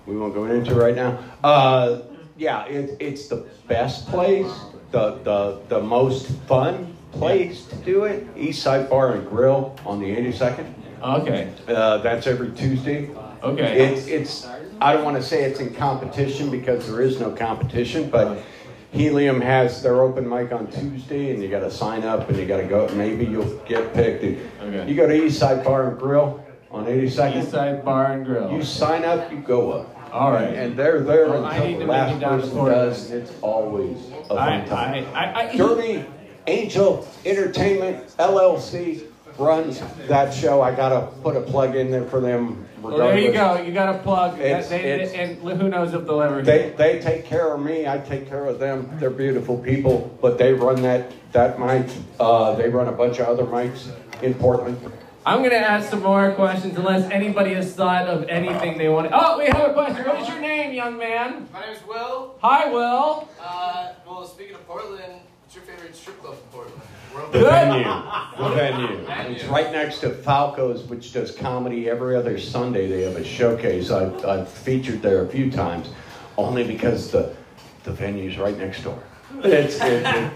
we 0.05 0.17
won't 0.17 0.33
go 0.33 0.45
into 0.45 0.73
right 0.73 0.95
now. 0.95 1.19
Uh, 1.43 2.01
yeah, 2.37 2.65
it, 2.65 2.97
it's 2.99 3.27
the 3.27 3.47
best 3.67 4.07
place, 4.07 4.51
the, 4.89 5.15
the, 5.23 5.61
the 5.69 5.79
most 5.79 6.27
fun 6.47 6.95
place 7.11 7.65
to 7.65 7.75
do 7.77 8.05
it. 8.05 8.25
East 8.35 8.63
Side 8.63 8.89
Bar 8.89 9.13
and 9.13 9.29
Grill 9.29 9.77
on 9.85 9.99
the 9.99 10.07
82nd. 10.07 10.73
Okay. 11.03 11.53
Uh, 11.67 11.97
that's 11.99 12.25
every 12.25 12.51
Tuesday. 12.51 13.09
Okay. 13.43 13.93
It's, 13.93 14.07
it's, 14.07 14.47
I 14.79 14.93
don't 14.93 15.03
want 15.03 15.17
to 15.17 15.23
say 15.23 15.43
it's 15.43 15.59
in 15.59 15.73
competition 15.73 16.49
because 16.49 16.87
there 16.87 17.01
is 17.01 17.19
no 17.19 17.31
competition, 17.31 18.09
but 18.09 18.43
Helium 18.91 19.41
has 19.41 19.81
their 19.81 20.01
open 20.01 20.27
mic 20.27 20.51
on 20.51 20.69
Tuesday 20.69 21.31
and 21.31 21.41
you 21.41 21.49
got 21.49 21.61
to 21.61 21.71
sign 21.71 22.03
up 22.03 22.29
and 22.29 22.37
you 22.37 22.45
got 22.45 22.57
to 22.57 22.67
go. 22.67 22.87
Maybe 22.89 23.25
you'll 23.25 23.57
get 23.65 23.93
picked. 23.93 24.23
Okay. 24.61 24.87
You 24.89 24.95
go 24.95 25.07
to 25.07 25.25
East 25.25 25.39
Side 25.39 25.63
Bar 25.63 25.89
and 25.89 25.99
Grill 25.99 26.45
on 26.69 26.85
82nd. 26.85 27.41
East 27.41 27.51
Side 27.51 27.85
Bar 27.85 28.11
and 28.13 28.25
Grill. 28.25 28.51
You 28.51 28.63
sign 28.63 29.05
up, 29.05 29.31
you 29.31 29.39
go 29.39 29.71
up. 29.71 30.13
All 30.13 30.31
right. 30.31 30.53
And 30.53 30.77
they're 30.77 30.99
there 30.99 31.29
Well, 31.29 31.45
I 31.45 31.55
until 31.55 31.71
need 31.71 31.79
the 31.79 31.85
last 31.85 32.19
down 32.19 32.41
person 32.41 32.65
does. 32.65 33.11
It's 33.11 33.31
always 33.41 33.97
a 34.29 34.35
fun 34.35 34.65
time. 34.67 35.05
I, 35.15 35.25
I, 35.25 35.49
I, 35.49 35.55
Derby 35.55 36.05
Angel 36.47 37.07
Entertainment 37.25 38.07
LLC 38.17 39.10
runs 39.37 39.81
that 40.07 40.33
show. 40.33 40.61
I 40.61 40.73
gotta 40.75 41.07
put 41.21 41.35
a 41.35 41.41
plug 41.41 41.75
in 41.75 41.91
there 41.91 42.05
for 42.05 42.19
them. 42.19 42.65
Well, 42.81 42.97
there 42.97 43.17
you 43.19 43.31
go. 43.31 43.61
You 43.61 43.71
got 43.73 43.91
to 43.91 43.99
plug. 43.99 44.39
It's- 44.39 44.69
They- 44.69 44.81
they- 44.81 45.01
it's- 45.03 45.13
and 45.13 45.37
who 45.61 45.69
knows 45.69 45.93
if 45.93 46.05
they'll 46.07 46.21
ever. 46.21 46.41
They 46.41 46.73
they 46.75 46.99
take 46.99 47.25
care 47.25 47.53
of 47.53 47.61
me. 47.61 47.87
I 47.87 47.99
take 47.99 48.27
care 48.27 48.45
of 48.45 48.57
them. 48.57 48.89
They're 48.99 49.11
beautiful 49.11 49.57
people, 49.57 50.09
but 50.19 50.39
they 50.39 50.53
run 50.53 50.81
that 50.81 51.11
that 51.33 51.59
mic. 51.59 51.85
Uh, 52.19 52.53
they 52.55 52.69
run 52.69 52.87
a 52.87 52.91
bunch 52.91 53.19
of 53.19 53.27
other 53.27 53.43
mics 53.45 53.89
in 54.23 54.33
Portland. 54.33 54.77
I'm 55.23 55.39
going 55.39 55.51
to 55.51 55.57
ask 55.57 55.91
some 55.91 56.01
more 56.01 56.31
questions 56.31 56.75
unless 56.75 57.07
anybody 57.11 57.53
has 57.53 57.73
thought 57.75 58.07
of 58.07 58.25
anything 58.27 58.79
they 58.79 58.89
want. 58.89 59.07
to... 59.07 59.13
Oh, 59.15 59.37
we 59.37 59.45
have 59.45 59.69
a 59.69 59.73
question. 59.73 60.03
What 60.03 60.19
is 60.19 60.27
your 60.27 60.39
name, 60.41 60.73
young 60.73 60.97
man? 60.97 61.47
My 61.53 61.61
name 61.61 61.75
is 61.75 61.87
Will. 61.87 62.33
Hi, 62.41 62.71
Will. 62.73 63.29
Uh, 63.39 63.89
well, 64.07 64.25
speaking 64.25 64.55
of 64.55 64.65
Portland, 64.67 65.13
what's 65.53 65.67
your 65.67 65.75
favorite 65.75 65.95
strip 65.95 66.21
club 66.21 66.33
in 66.35 66.49
Portland? 66.51 66.81
We're 67.13 67.29
The 67.31 67.39
venue, 67.43 67.83
the 67.83 68.55
venue. 68.55 69.35
It's 69.35 69.43
right 69.45 69.69
next 69.71 69.99
to 69.99 70.11
Falco's, 70.11 70.83
which 70.83 71.11
does 71.11 71.31
comedy 71.31 71.89
every 71.89 72.15
other 72.15 72.39
Sunday. 72.39 72.87
They 72.87 73.01
have 73.01 73.17
a 73.17 73.23
showcase. 73.23 73.91
I've, 73.91 74.23
I've 74.25 74.47
featured 74.49 75.01
there 75.01 75.25
a 75.25 75.27
few 75.27 75.51
times, 75.51 75.89
only 76.37 76.63
because 76.63 77.11
the 77.11 77.35
the 77.83 77.91
venue's 77.91 78.37
right 78.37 78.57
next 78.57 78.83
door. 78.83 79.01
It's, 79.43 79.75
it, 79.81 80.03
it- 80.05 80.33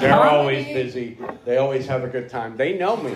they're 0.00 0.12
always 0.14 0.66
busy. 0.66 1.16
They 1.44 1.56
always 1.58 1.86
have 1.86 2.04
a 2.04 2.08
good 2.08 2.28
time. 2.28 2.56
They 2.56 2.76
know 2.76 2.96
me. 2.96 3.14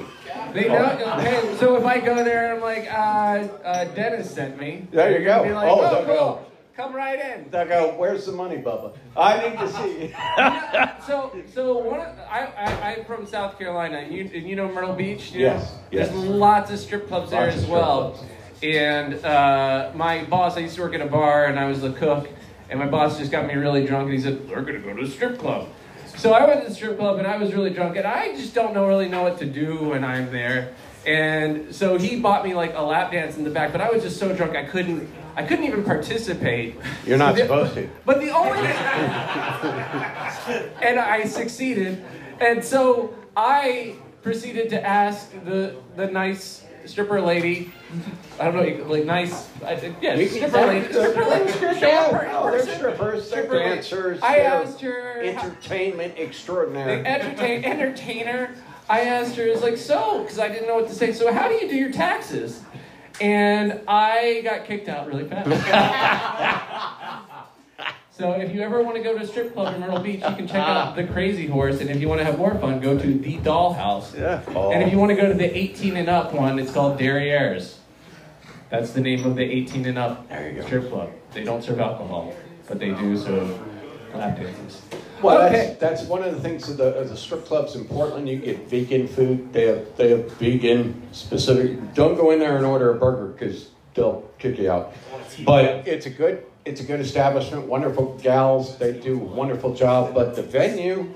They 0.54 0.68
know. 0.68 0.92
Okay, 1.18 1.56
so 1.58 1.76
if 1.76 1.84
I 1.84 1.98
go 1.98 2.22
there 2.22 2.44
and 2.44 2.54
I'm 2.54 2.60
like, 2.62 2.90
uh, 2.90 3.52
uh, 3.64 3.84
Dennis 3.94 4.30
sent 4.30 4.60
me. 4.60 4.86
There 4.92 5.18
you 5.18 5.24
go. 5.24 5.42
Be 5.42 5.52
like, 5.52 5.68
Oh, 5.68 5.80
oh, 5.80 6.04
cool. 6.04 6.14
go. 6.14 6.46
Come 6.76 6.92
right 6.94 7.20
in. 7.20 7.50
They 7.50 7.64
go, 7.66 7.94
"Where's 7.96 8.26
the 8.26 8.32
money, 8.32 8.56
Bubba? 8.56 8.96
I 9.16 9.48
need 9.48 9.58
to 9.58 9.68
see." 9.68 10.14
So, 11.06 11.36
so 11.52 11.78
one 11.78 12.00
of, 12.00 12.18
I, 12.30 12.46
I, 12.56 12.94
I'm 12.94 13.04
from 13.04 13.26
South 13.26 13.58
Carolina, 13.58 13.98
and 13.98 14.14
you, 14.14 14.22
and 14.22 14.48
you 14.48 14.56
know 14.56 14.72
Myrtle 14.72 14.94
Beach. 14.94 15.32
You 15.32 15.40
know? 15.40 15.44
Yes, 15.54 15.74
yes. 15.90 16.08
There's 16.08 16.24
lots 16.24 16.70
of 16.70 16.78
strip 16.78 17.08
clubs 17.08 17.30
there 17.30 17.44
Lots 17.48 17.56
as 17.58 17.66
well. 17.66 18.12
clubs. 18.12 18.24
And 18.62 19.22
uh, 19.22 19.92
my 19.94 20.24
boss, 20.24 20.56
I 20.56 20.60
used 20.60 20.76
to 20.76 20.80
work 20.80 20.94
at 20.94 21.02
a 21.02 21.06
bar, 21.06 21.44
and 21.44 21.60
I 21.60 21.66
was 21.66 21.82
the 21.82 21.92
cook. 21.92 22.30
And 22.70 22.80
my 22.80 22.86
boss 22.86 23.18
just 23.18 23.30
got 23.30 23.46
me 23.46 23.52
really 23.54 23.86
drunk, 23.86 24.06
and 24.06 24.14
he 24.14 24.20
said, 24.20 24.48
"We're 24.48 24.62
gonna 24.62 24.78
go 24.78 24.94
to 24.94 25.02
a 25.02 25.06
strip 25.06 25.38
club." 25.38 25.68
So 26.16 26.32
I 26.32 26.46
went 26.46 26.62
to 26.62 26.68
the 26.70 26.74
strip 26.74 26.96
club, 26.98 27.18
and 27.18 27.26
I 27.26 27.36
was 27.36 27.52
really 27.52 27.70
drunk, 27.70 27.96
and 27.98 28.06
I 28.06 28.34
just 28.34 28.54
don't 28.54 28.72
know 28.72 28.88
really 28.88 29.08
know 29.08 29.22
what 29.22 29.38
to 29.40 29.46
do 29.46 29.90
when 29.90 30.02
I'm 30.04 30.32
there. 30.32 30.72
And 31.06 31.74
so 31.74 31.98
he 31.98 32.18
bought 32.18 32.44
me 32.44 32.54
like 32.54 32.72
a 32.74 32.80
lap 32.82 33.12
dance 33.12 33.36
in 33.36 33.44
the 33.44 33.50
back, 33.50 33.72
but 33.72 33.82
I 33.82 33.90
was 33.90 34.02
just 34.02 34.18
so 34.18 34.34
drunk 34.34 34.56
I 34.56 34.64
couldn't, 34.64 35.06
I 35.36 35.42
couldn't 35.44 35.64
even 35.64 35.84
participate. 35.84 36.76
You're 37.06 37.18
not 37.18 37.34
The- 37.36 37.42
supposed 37.42 37.74
to. 37.74 37.88
But 38.04 38.20
the 38.20 38.30
only 38.30 38.58
and 40.82 40.98
I 41.00 41.24
succeeded. 41.24 42.04
And 42.40 42.64
so 42.64 43.14
I 43.36 43.94
proceeded 44.22 44.70
to 44.70 44.84
ask 44.86 45.30
the 45.44 45.76
the 45.96 46.06
nice 46.06 46.64
stripper 46.86 47.20
lady. 47.20 47.72
I 48.38 48.50
don't 48.50 48.78
know, 48.78 48.84
like 48.86 49.04
nice. 49.04 49.48
I, 49.64 49.76
think- 49.76 49.96
yeah, 50.02 50.14
You 50.16 50.28
can- 50.28 50.50
stripper 50.50 50.66
lady. 50.66 50.92
Stripper 50.92 51.24
lady. 51.24 51.52
Yeah, 51.80 52.08
oh, 52.10 52.12
oh, 52.12 52.18
stripper 52.18 52.30
oh, 52.32 52.50
they're 52.50 52.66
strippers, 52.76 53.30
they're 53.30 53.44
Stripper 53.44 53.58
dancers, 53.58 54.18
I 54.22 54.36
they're 54.38 54.46
asked 54.46 54.80
her. 54.82 55.20
Entertainment 55.22 56.16
the 56.16 56.22
extraordinary. 56.22 57.04
entertain 57.06 57.64
entertainer. 57.64 58.50
I 58.88 59.00
asked 59.02 59.36
her, 59.36 59.44
it's 59.44 59.62
like, 59.62 59.78
so, 59.78 60.22
because 60.22 60.38
I 60.38 60.48
didn't 60.48 60.68
know 60.68 60.74
what 60.74 60.88
to 60.88 60.94
say. 60.94 61.12
So, 61.14 61.32
how 61.32 61.48
do 61.48 61.54
you 61.54 61.66
do 61.70 61.76
your 61.76 61.90
taxes? 61.90 62.60
And 63.20 63.80
I 63.86 64.40
got 64.42 64.64
kicked 64.64 64.88
out 64.88 65.06
really 65.06 65.28
fast. 65.28 65.48
so, 68.10 68.32
if 68.32 68.54
you 68.54 68.62
ever 68.62 68.82
want 68.82 68.96
to 68.96 69.02
go 69.02 69.16
to 69.16 69.22
a 69.22 69.26
strip 69.26 69.52
club 69.52 69.74
in 69.74 69.80
Myrtle 69.80 70.00
Beach, 70.00 70.20
you 70.20 70.34
can 70.34 70.48
check 70.48 70.56
out 70.56 70.88
ah. 70.88 70.94
the 70.94 71.04
Crazy 71.04 71.46
Horse. 71.46 71.80
And 71.80 71.90
if 71.90 72.00
you 72.00 72.08
want 72.08 72.20
to 72.20 72.24
have 72.24 72.38
more 72.38 72.58
fun, 72.58 72.80
go 72.80 72.98
to 72.98 73.18
the 73.18 73.36
Dollhouse. 73.38 74.18
Yeah. 74.18 74.42
Oh. 74.48 74.72
And 74.72 74.82
if 74.82 74.92
you 74.92 74.98
want 74.98 75.10
to 75.10 75.16
go 75.16 75.28
to 75.28 75.34
the 75.34 75.56
18 75.56 75.96
and 75.96 76.08
up 76.08 76.34
one, 76.34 76.58
it's 76.58 76.72
called 76.72 76.98
Derriere's. 76.98 77.78
That's 78.70 78.90
the 78.90 79.00
name 79.00 79.24
of 79.24 79.36
the 79.36 79.44
18 79.44 79.86
and 79.86 79.98
up 79.98 80.28
There 80.28 80.50
you 80.50 80.60
go. 80.60 80.66
strip 80.66 80.88
club. 80.88 81.10
They 81.32 81.44
don't 81.44 81.62
serve 81.62 81.78
alcohol, 81.78 82.34
but 82.66 82.80
they 82.80 82.90
do 82.90 83.16
serve 83.16 83.56
lap 84.14 84.36
dances. 84.36 84.82
Well, 85.24 85.50
that's, 85.50 85.78
that's 85.80 86.02
one 86.04 86.22
of 86.22 86.34
the 86.34 86.40
things 86.40 86.68
of 86.68 86.76
the, 86.76 86.94
of 86.96 87.08
the 87.08 87.16
strip 87.16 87.44
clubs 87.46 87.74
in 87.74 87.84
Portland. 87.86 88.28
You 88.28 88.38
get 88.38 88.68
vegan 88.68 89.08
food. 89.08 89.52
They 89.52 89.66
have 89.66 89.96
they 89.96 90.10
have 90.10 90.30
vegan 90.32 91.02
specific. 91.12 91.94
Don't 91.94 92.16
go 92.16 92.30
in 92.30 92.38
there 92.38 92.56
and 92.56 92.66
order 92.66 92.90
a 92.90 92.94
burger 92.94 93.28
because 93.28 93.70
they'll 93.94 94.28
kick 94.38 94.58
you 94.58 94.70
out. 94.70 94.94
But 95.44 95.86
it's 95.88 96.06
a 96.06 96.10
good 96.10 96.44
it's 96.64 96.80
a 96.80 96.84
good 96.84 97.00
establishment. 97.00 97.66
Wonderful 97.66 98.18
gals. 98.22 98.78
They 98.78 98.92
do 98.92 99.14
a 99.14 99.24
wonderful 99.24 99.74
job. 99.74 100.14
But 100.14 100.36
the 100.36 100.42
venue 100.42 101.14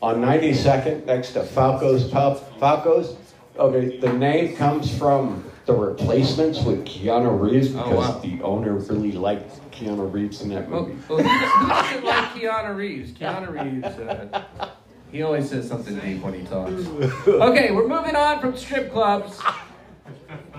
on 0.00 0.16
92nd 0.22 1.06
next 1.06 1.32
to 1.32 1.40
Falco's 1.40 2.08
Pub. 2.10 2.38
Falco's. 2.58 3.16
Okay, 3.58 3.98
the 3.98 4.12
name 4.12 4.56
comes 4.56 4.96
from 4.96 5.44
the 5.66 5.74
replacements 5.74 6.62
with 6.62 6.84
Keanu 6.86 7.40
Reeves 7.40 7.74
Oh, 7.74 7.82
because 7.82 8.08
wow. 8.14 8.20
the 8.20 8.40
owner 8.42 8.74
really 8.74 9.12
liked 9.12 9.67
Keanu 9.78 10.12
Reeves 10.12 10.42
in 10.42 10.48
that 10.50 10.68
movie. 10.68 10.96
well 11.08 11.18
who, 11.18 11.22
who 11.22 11.22
doesn't 11.22 12.04
like 12.04 12.24
Keanu 12.34 12.76
Reeves? 12.76 13.12
Keanu 13.12 13.50
Reeves, 13.50 13.86
uh, 13.86 14.70
he 15.12 15.22
always 15.22 15.48
says 15.48 15.68
something 15.68 15.98
deep 16.00 16.22
when 16.22 16.34
he 16.34 16.42
talks. 16.44 16.72
Okay, 17.28 17.70
we're 17.70 17.88
moving 17.88 18.16
on 18.16 18.40
from 18.40 18.56
strip 18.56 18.92
clubs 18.92 19.40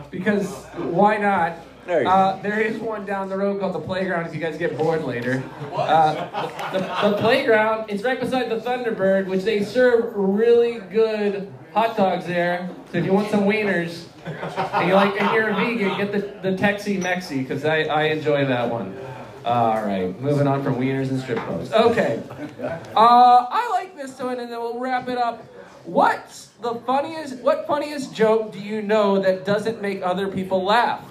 because 0.10 0.66
why 0.76 1.18
not? 1.18 1.58
There 1.86 2.00
you 2.00 2.06
go. 2.06 2.10
Uh, 2.12 2.42
there 2.42 2.60
is 2.60 2.78
one 2.80 3.06
down 3.06 3.30
the 3.30 3.38
road 3.38 3.60
called 3.60 3.74
the 3.74 3.80
Playground. 3.80 4.28
If 4.28 4.34
you 4.36 4.40
guys 4.40 4.58
get 4.58 4.78
bored 4.78 5.04
later, 5.04 5.44
uh, 5.74 6.72
the, 6.72 6.80
the, 6.80 7.10
the 7.12 7.18
Playground. 7.18 7.90
It's 7.90 8.04
right 8.04 8.20
beside 8.20 8.50
the 8.50 8.58
Thunderbird, 8.60 9.26
which 9.28 9.44
they 9.44 9.64
serve 9.64 10.14
really 10.16 10.80
good 10.80 11.52
hot 11.74 11.98
dogs 11.98 12.26
there. 12.28 12.70
So 12.92 13.00
if 13.00 13.06
you 13.06 13.14
want 13.14 13.32
some 13.32 13.42
wieners 13.42 14.06
and 14.26 14.88
you 14.88 14.94
like 14.94 15.20
and 15.20 15.34
you're 15.34 15.50
a 15.50 15.56
vegan, 15.56 15.98
get 15.98 16.12
the 16.12 16.50
the 16.52 16.56
Texi 16.56 17.02
Mexi 17.02 17.40
because 17.40 17.66
I 17.66 17.84
I 17.84 18.04
enjoy 18.06 18.46
that 18.46 18.70
one. 18.70 18.96
All 19.46 19.82
right, 19.82 20.20
moving 20.20 20.48
on 20.48 20.64
from 20.64 20.76
wieners 20.76 21.10
and 21.10 21.20
strip 21.20 21.40
clubs. 21.40 21.72
Okay, 21.72 22.22
uh, 22.62 23.46
I 23.50 23.70
like 23.72 23.96
this 23.96 24.20
one, 24.20 24.40
and 24.40 24.52
then 24.52 24.60
we'll 24.60 24.80
wrap 24.80 25.08
it 25.08 25.18
up. 25.18 25.46
What's 25.86 26.48
the 26.62 26.76
funniest? 26.76 27.38
What 27.38 27.66
funniest 27.66 28.14
joke 28.14 28.52
do 28.52 28.60
you 28.60 28.82
know 28.82 29.20
that 29.20 29.46
doesn't 29.46 29.82
make 29.82 30.02
other 30.04 30.28
people 30.28 30.64
laugh? 30.64 31.04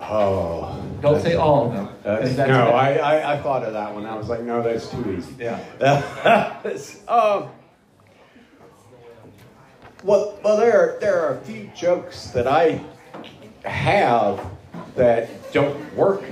Oh. 0.00 0.80
Don't 1.00 1.20
say 1.22 1.34
all 1.34 1.66
of 1.66 1.72
them. 1.72 1.88
That's, 2.02 2.34
that's 2.34 2.48
no. 2.48 2.70
I, 2.70 2.94
I, 2.94 3.34
I 3.34 3.42
thought 3.42 3.62
of 3.62 3.74
that 3.74 3.94
one. 3.94 4.06
I 4.06 4.16
was 4.16 4.28
like, 4.28 4.40
no, 4.40 4.62
that's 4.62 4.88
too 4.90 5.16
easy. 5.16 5.34
Yeah. 5.38 5.60
um, 7.08 7.50
well, 10.02 10.38
well, 10.42 10.56
there 10.56 10.78
are 10.78 10.98
there 11.00 11.20
are 11.20 11.38
a 11.38 11.40
few 11.42 11.70
jokes 11.74 12.28
that 12.28 12.46
I 12.46 12.82
have 13.64 14.50
that 14.96 15.52
don't 15.52 15.94
work 15.94 16.22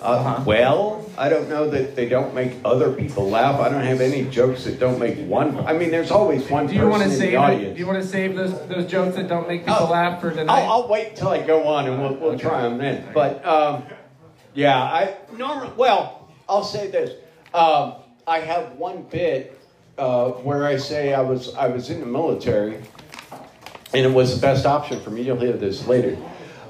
uh, 0.00 0.04
Uh-huh. 0.04 0.42
well. 0.46 0.98
I 1.18 1.28
don't 1.28 1.48
know 1.48 1.68
that 1.70 1.94
they 1.94 2.08
don't 2.08 2.34
make 2.34 2.52
other 2.64 2.92
people 2.92 3.28
laugh. 3.28 3.60
I 3.60 3.68
don't 3.68 3.82
have 3.84 4.00
any 4.00 4.24
jokes 4.24 4.64
that 4.64 4.80
don't 4.80 4.98
make 4.98 5.18
one. 5.26 5.58
I 5.66 5.72
mean, 5.74 5.90
there's 5.90 6.10
always 6.10 6.48
one 6.48 6.66
Do 6.66 6.72
you 6.74 6.80
person 6.80 6.90
want 6.90 7.02
to 7.02 7.08
in 7.10 7.14
save? 7.16 7.32
the 7.32 7.66
It? 7.70 7.74
Do 7.74 7.78
you 7.80 7.86
want 7.86 8.02
to 8.02 8.08
save 8.08 8.34
those 8.34 8.66
those 8.68 8.86
jokes 8.90 9.16
that 9.16 9.28
don't 9.28 9.46
make 9.46 9.66
people 9.66 9.86
Oh, 9.86 9.90
laugh 9.90 10.20
for 10.20 10.30
tonight? 10.30 10.52
I'll, 10.52 10.82
I'll 10.82 10.88
wait 10.88 11.14
till 11.16 11.28
I 11.28 11.42
go 11.42 11.66
on 11.68 11.86
and 11.86 12.00
we'll, 12.00 12.14
we'll 12.14 12.38
try 12.38 12.62
them 12.62 12.78
then. 12.78 13.04
But 13.12 13.44
um, 13.44 13.84
yeah, 14.54 14.80
I 14.82 15.16
normally 15.36 15.72
well, 15.76 16.28
I'll 16.48 16.64
say 16.64 16.90
this. 16.90 17.10
Um, 17.52 17.94
I 18.26 18.38
have 18.40 18.72
one 18.76 19.02
bit 19.02 19.60
uh, 19.98 20.30
where 20.30 20.64
I 20.66 20.78
say 20.78 21.12
I 21.12 21.20
was 21.20 21.54
I 21.54 21.68
was 21.68 21.90
in 21.90 22.00
the 22.00 22.06
military, 22.06 22.76
and 23.92 24.06
it 24.06 24.12
was 24.12 24.34
the 24.34 24.40
best 24.40 24.64
option 24.64 25.00
for 25.02 25.10
me. 25.10 25.22
You'll 25.22 25.38
hear 25.38 25.52
this 25.52 25.86
later. 25.86 26.16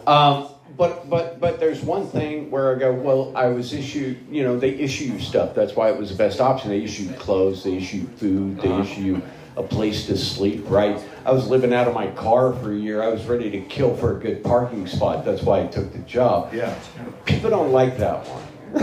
Um, 0.06 0.48
but 0.76 1.08
but 1.10 1.40
but 1.40 1.58
there's 1.60 1.82
one 1.82 2.06
thing 2.06 2.50
where 2.50 2.74
I 2.74 2.78
go, 2.78 2.92
well, 2.92 3.32
I 3.36 3.48
was 3.48 3.72
issued, 3.72 4.18
you 4.30 4.42
know, 4.42 4.58
they 4.58 4.70
issue 4.70 5.04
you 5.04 5.20
stuff. 5.20 5.54
That's 5.54 5.74
why 5.76 5.90
it 5.90 5.98
was 5.98 6.10
the 6.10 6.16
best 6.16 6.40
option. 6.40 6.70
They 6.70 6.82
issue 6.82 7.04
you 7.04 7.12
clothes, 7.14 7.62
they 7.64 7.76
issue 7.76 7.98
you 7.98 8.06
food, 8.16 8.60
they 8.60 8.68
Uh-huh. 8.70 8.82
issue 8.82 9.00
you 9.02 9.22
a 9.56 9.62
place 9.62 10.06
to 10.06 10.16
sleep, 10.16 10.64
right? 10.68 10.98
I 11.26 11.32
was 11.32 11.46
living 11.48 11.74
out 11.74 11.86
of 11.86 11.92
my 11.94 12.06
car 12.12 12.54
for 12.54 12.72
a 12.72 12.76
year. 12.76 13.02
I 13.02 13.08
was 13.08 13.26
ready 13.26 13.50
to 13.50 13.60
kill 13.60 13.94
for 13.94 14.16
a 14.16 14.20
good 14.20 14.42
parking 14.42 14.86
spot. 14.86 15.26
That's 15.26 15.42
why 15.42 15.60
I 15.60 15.66
took 15.66 15.92
the 15.92 15.98
job. 16.00 16.54
Yeah. 16.54 16.74
People 17.26 17.50
don't 17.50 17.70
like 17.70 17.98
that 17.98 18.26
one. 18.26 18.42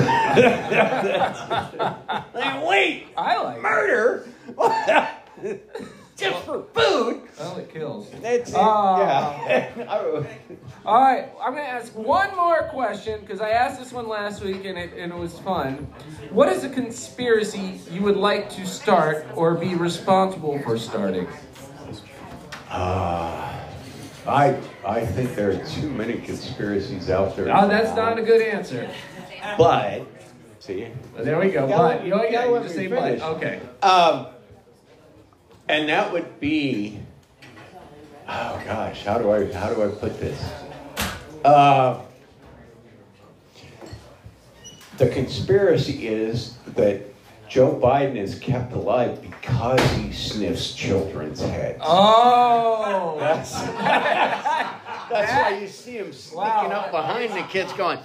like, 2.36 2.68
wait, 2.68 3.08
I 3.18 3.42
like. 3.42 3.58
it. 3.58 3.62
murder? 3.64 4.28
Just 6.20 6.46
for 6.46 6.64
food? 6.74 7.22
Well, 7.40 7.58
it 7.58 7.72
kills. 7.74 8.10
That's 8.22 8.50
it. 8.52 8.56
Ah. 8.58 9.46
yeah. 9.48 9.70
All 10.86 11.02
right, 11.02 11.30
I'm 11.42 11.54
going 11.54 11.64
to 11.66 11.70
ask 11.70 11.96
one 11.96 12.36
more 12.36 12.64
question 12.70 13.22
because 13.22 13.40
I 13.42 13.50
asked 13.52 13.80
this 13.80 13.92
one 13.94 14.08
last 14.08 14.44
week 14.44 14.66
and 14.66 14.78
it, 14.78 14.92
and 14.98 15.12
it 15.12 15.18
was 15.18 15.38
fun. 15.40 15.88
What 16.32 16.50
is 16.50 16.64
a 16.64 16.70
conspiracy 16.70 17.80
you 17.92 18.02
would 18.02 18.18
like 18.18 18.50
to 18.52 18.66
start 18.66 19.26
or 19.36 19.56
be 19.56 19.76
responsible 19.76 20.60
for 20.64 20.78
starting? 20.78 21.28
Uh, 22.70 23.60
I 24.28 24.58
I 24.86 25.06
think 25.06 25.36
there 25.36 25.50
are 25.52 25.66
too 25.66 25.90
many 25.90 26.20
conspiracies 26.20 27.10
out 27.10 27.36
there. 27.36 27.46
Oh, 27.56 27.68
that's 27.68 27.96
not 27.96 28.20
a 28.20 28.22
good 28.22 28.42
answer. 28.42 28.88
But 29.58 30.06
see, 30.60 30.88
There 31.18 31.40
we 31.40 31.50
go. 31.50 31.64
You 31.66 31.72
But 31.72 31.78
gotta- 31.78 32.04
you, 32.04 32.10
know, 32.12 32.18
you 32.18 32.24
yeah, 32.26 32.32
gotta 32.34 32.48
you 32.50 32.54
let 32.54 32.64
just 32.64 32.76
me 32.76 32.84
say 32.84 32.88
but. 32.90 33.02
finish. 33.04 33.22
Okay. 33.24 33.60
um, 33.82 34.28
and 35.70 35.88
that 35.88 36.12
would 36.12 36.40
be. 36.40 37.00
Oh 38.28 38.62
gosh, 38.66 39.06
how 39.06 39.18
do 39.18 39.32
I 39.32 39.52
how 39.54 39.74
do 39.74 39.84
I 39.84 39.88
put 39.88 40.20
this? 40.20 40.52
Uh, 41.46 42.02
the 44.98 45.08
conspiracy 45.08 46.08
is 46.08 46.58
that 46.76 47.02
Joe 47.48 47.80
Biden 47.82 48.18
is 48.18 48.38
kept 48.38 48.74
alive 48.74 49.22
because 49.22 49.82
he 49.94 50.12
sniffs 50.12 50.74
children's 50.76 51.40
heads. 51.42 51.80
Oh. 51.82 53.18
That's, 53.20 53.52
that's 55.10 55.32
why 55.32 55.58
you 55.60 55.68
see 55.68 55.94
him 55.94 56.14
sneaking 56.14 56.38
Wow. 56.38 56.70
up 56.86 56.92
behind 56.92 57.34
the 57.34 57.42
kids 57.44 57.74
going, 57.74 57.98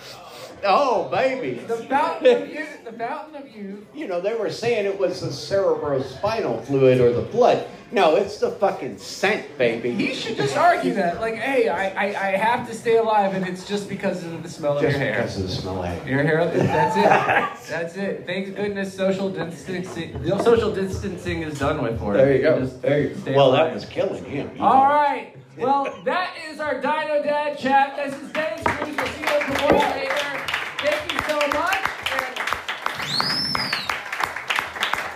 oh, 0.64 1.08
baby. 1.08 1.60
The 1.60 1.76
fountain 1.76 2.42
of 2.42 2.48
youth. 2.48 2.84
The 2.84 2.92
fountain 2.92 3.42
of 3.42 3.54
youth. 3.54 3.84
You 3.94 4.08
know, 4.08 4.20
they 4.20 4.34
were 4.34 4.50
saying 4.50 4.86
it 4.86 4.98
was 4.98 5.20
the 5.20 5.28
cerebrospinal 5.28 6.64
fluid 6.64 7.00
or 7.00 7.12
the 7.12 7.22
blood. 7.22 7.66
No, 7.92 8.16
it's 8.16 8.38
the 8.38 8.50
fucking 8.50 8.98
scent, 8.98 9.56
baby. 9.56 9.92
He 9.92 10.14
should 10.14 10.36
just 10.36 10.56
argue 10.56 10.94
that, 10.94 11.20
like, 11.20 11.36
hey, 11.36 11.68
I, 11.68 11.90
I, 11.90 12.06
I 12.06 12.30
have 12.36 12.66
to 12.68 12.74
stay 12.74 12.96
alive, 12.96 13.34
and 13.34 13.46
it's 13.46 13.68
just 13.68 13.88
because 13.88 14.24
of 14.24 14.42
the 14.42 14.48
smell 14.48 14.78
of 14.78 14.82
your 14.82 14.90
hair. 14.90 15.22
Just 15.22 15.36
because 15.36 15.44
of 15.44 15.56
the 15.56 15.62
smell 15.62 15.82
of 15.84 15.88
hair. 15.88 16.08
Your 16.08 16.22
hair. 16.24 16.46
That's 16.46 16.96
it. 16.96 17.70
That's 17.70 17.96
it. 17.96 18.26
Thank 18.26 18.56
goodness 18.56 18.92
social 18.94 19.30
distancing. 19.30 20.24
Social 20.42 20.72
distancing 20.74 21.42
is 21.42 21.58
done 21.58 21.82
with 21.82 22.00
for 22.00 22.14
it. 22.14 22.18
There 22.18 22.34
you 22.36 22.42
go. 22.42 22.60
Just 22.60 22.82
There 22.82 23.00
you 23.02 23.14
go. 23.14 23.32
Well, 23.32 23.50
alive. 23.50 23.66
that 23.66 23.74
was 23.74 23.84
killing 23.84 24.24
him. 24.24 24.50
All 24.60 24.86
right. 24.86 25.36
Well, 25.56 25.96
that 26.04 26.34
is 26.50 26.58
our 26.58 26.80
Dino 26.80 27.22
Dad 27.22 27.56
chat. 27.56 27.96
This 27.96 28.20
is 28.20 28.32
Dennis 28.32 28.62
Cruise. 28.64 28.96
We'll 28.96 29.06
see 29.06 29.20
you 29.20 29.54
tomorrow 29.54 29.78
later. 29.90 30.53
Thank 30.84 31.12
you 31.12 31.18
so 31.20 31.38
much. 31.38 31.78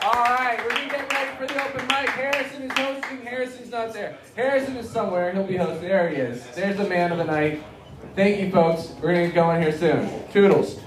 All 0.02 0.24
right, 0.24 0.58
we're 0.64 0.70
gonna 0.70 0.88
get 0.88 1.12
ready 1.12 1.36
for 1.36 1.46
the 1.46 1.62
open 1.62 1.86
mic. 1.88 2.08
Harrison 2.08 2.62
is 2.62 2.72
hosting. 2.72 3.26
Harrison's 3.26 3.70
not 3.70 3.92
there. 3.92 4.16
Harrison 4.34 4.76
is 4.78 4.88
somewhere. 4.88 5.30
He'll 5.32 5.44
be 5.44 5.58
hosting. 5.58 5.86
There 5.86 6.08
he 6.08 6.16
is. 6.16 6.46
There's 6.54 6.78
the 6.78 6.88
man 6.88 7.12
of 7.12 7.18
the 7.18 7.24
night. 7.24 7.62
Thank 8.16 8.40
you, 8.40 8.50
folks. 8.50 8.94
We're 9.02 9.12
gonna 9.12 9.26
get 9.26 9.34
going 9.34 9.60
here 9.60 9.76
soon. 9.76 10.08
Toodles. 10.32 10.80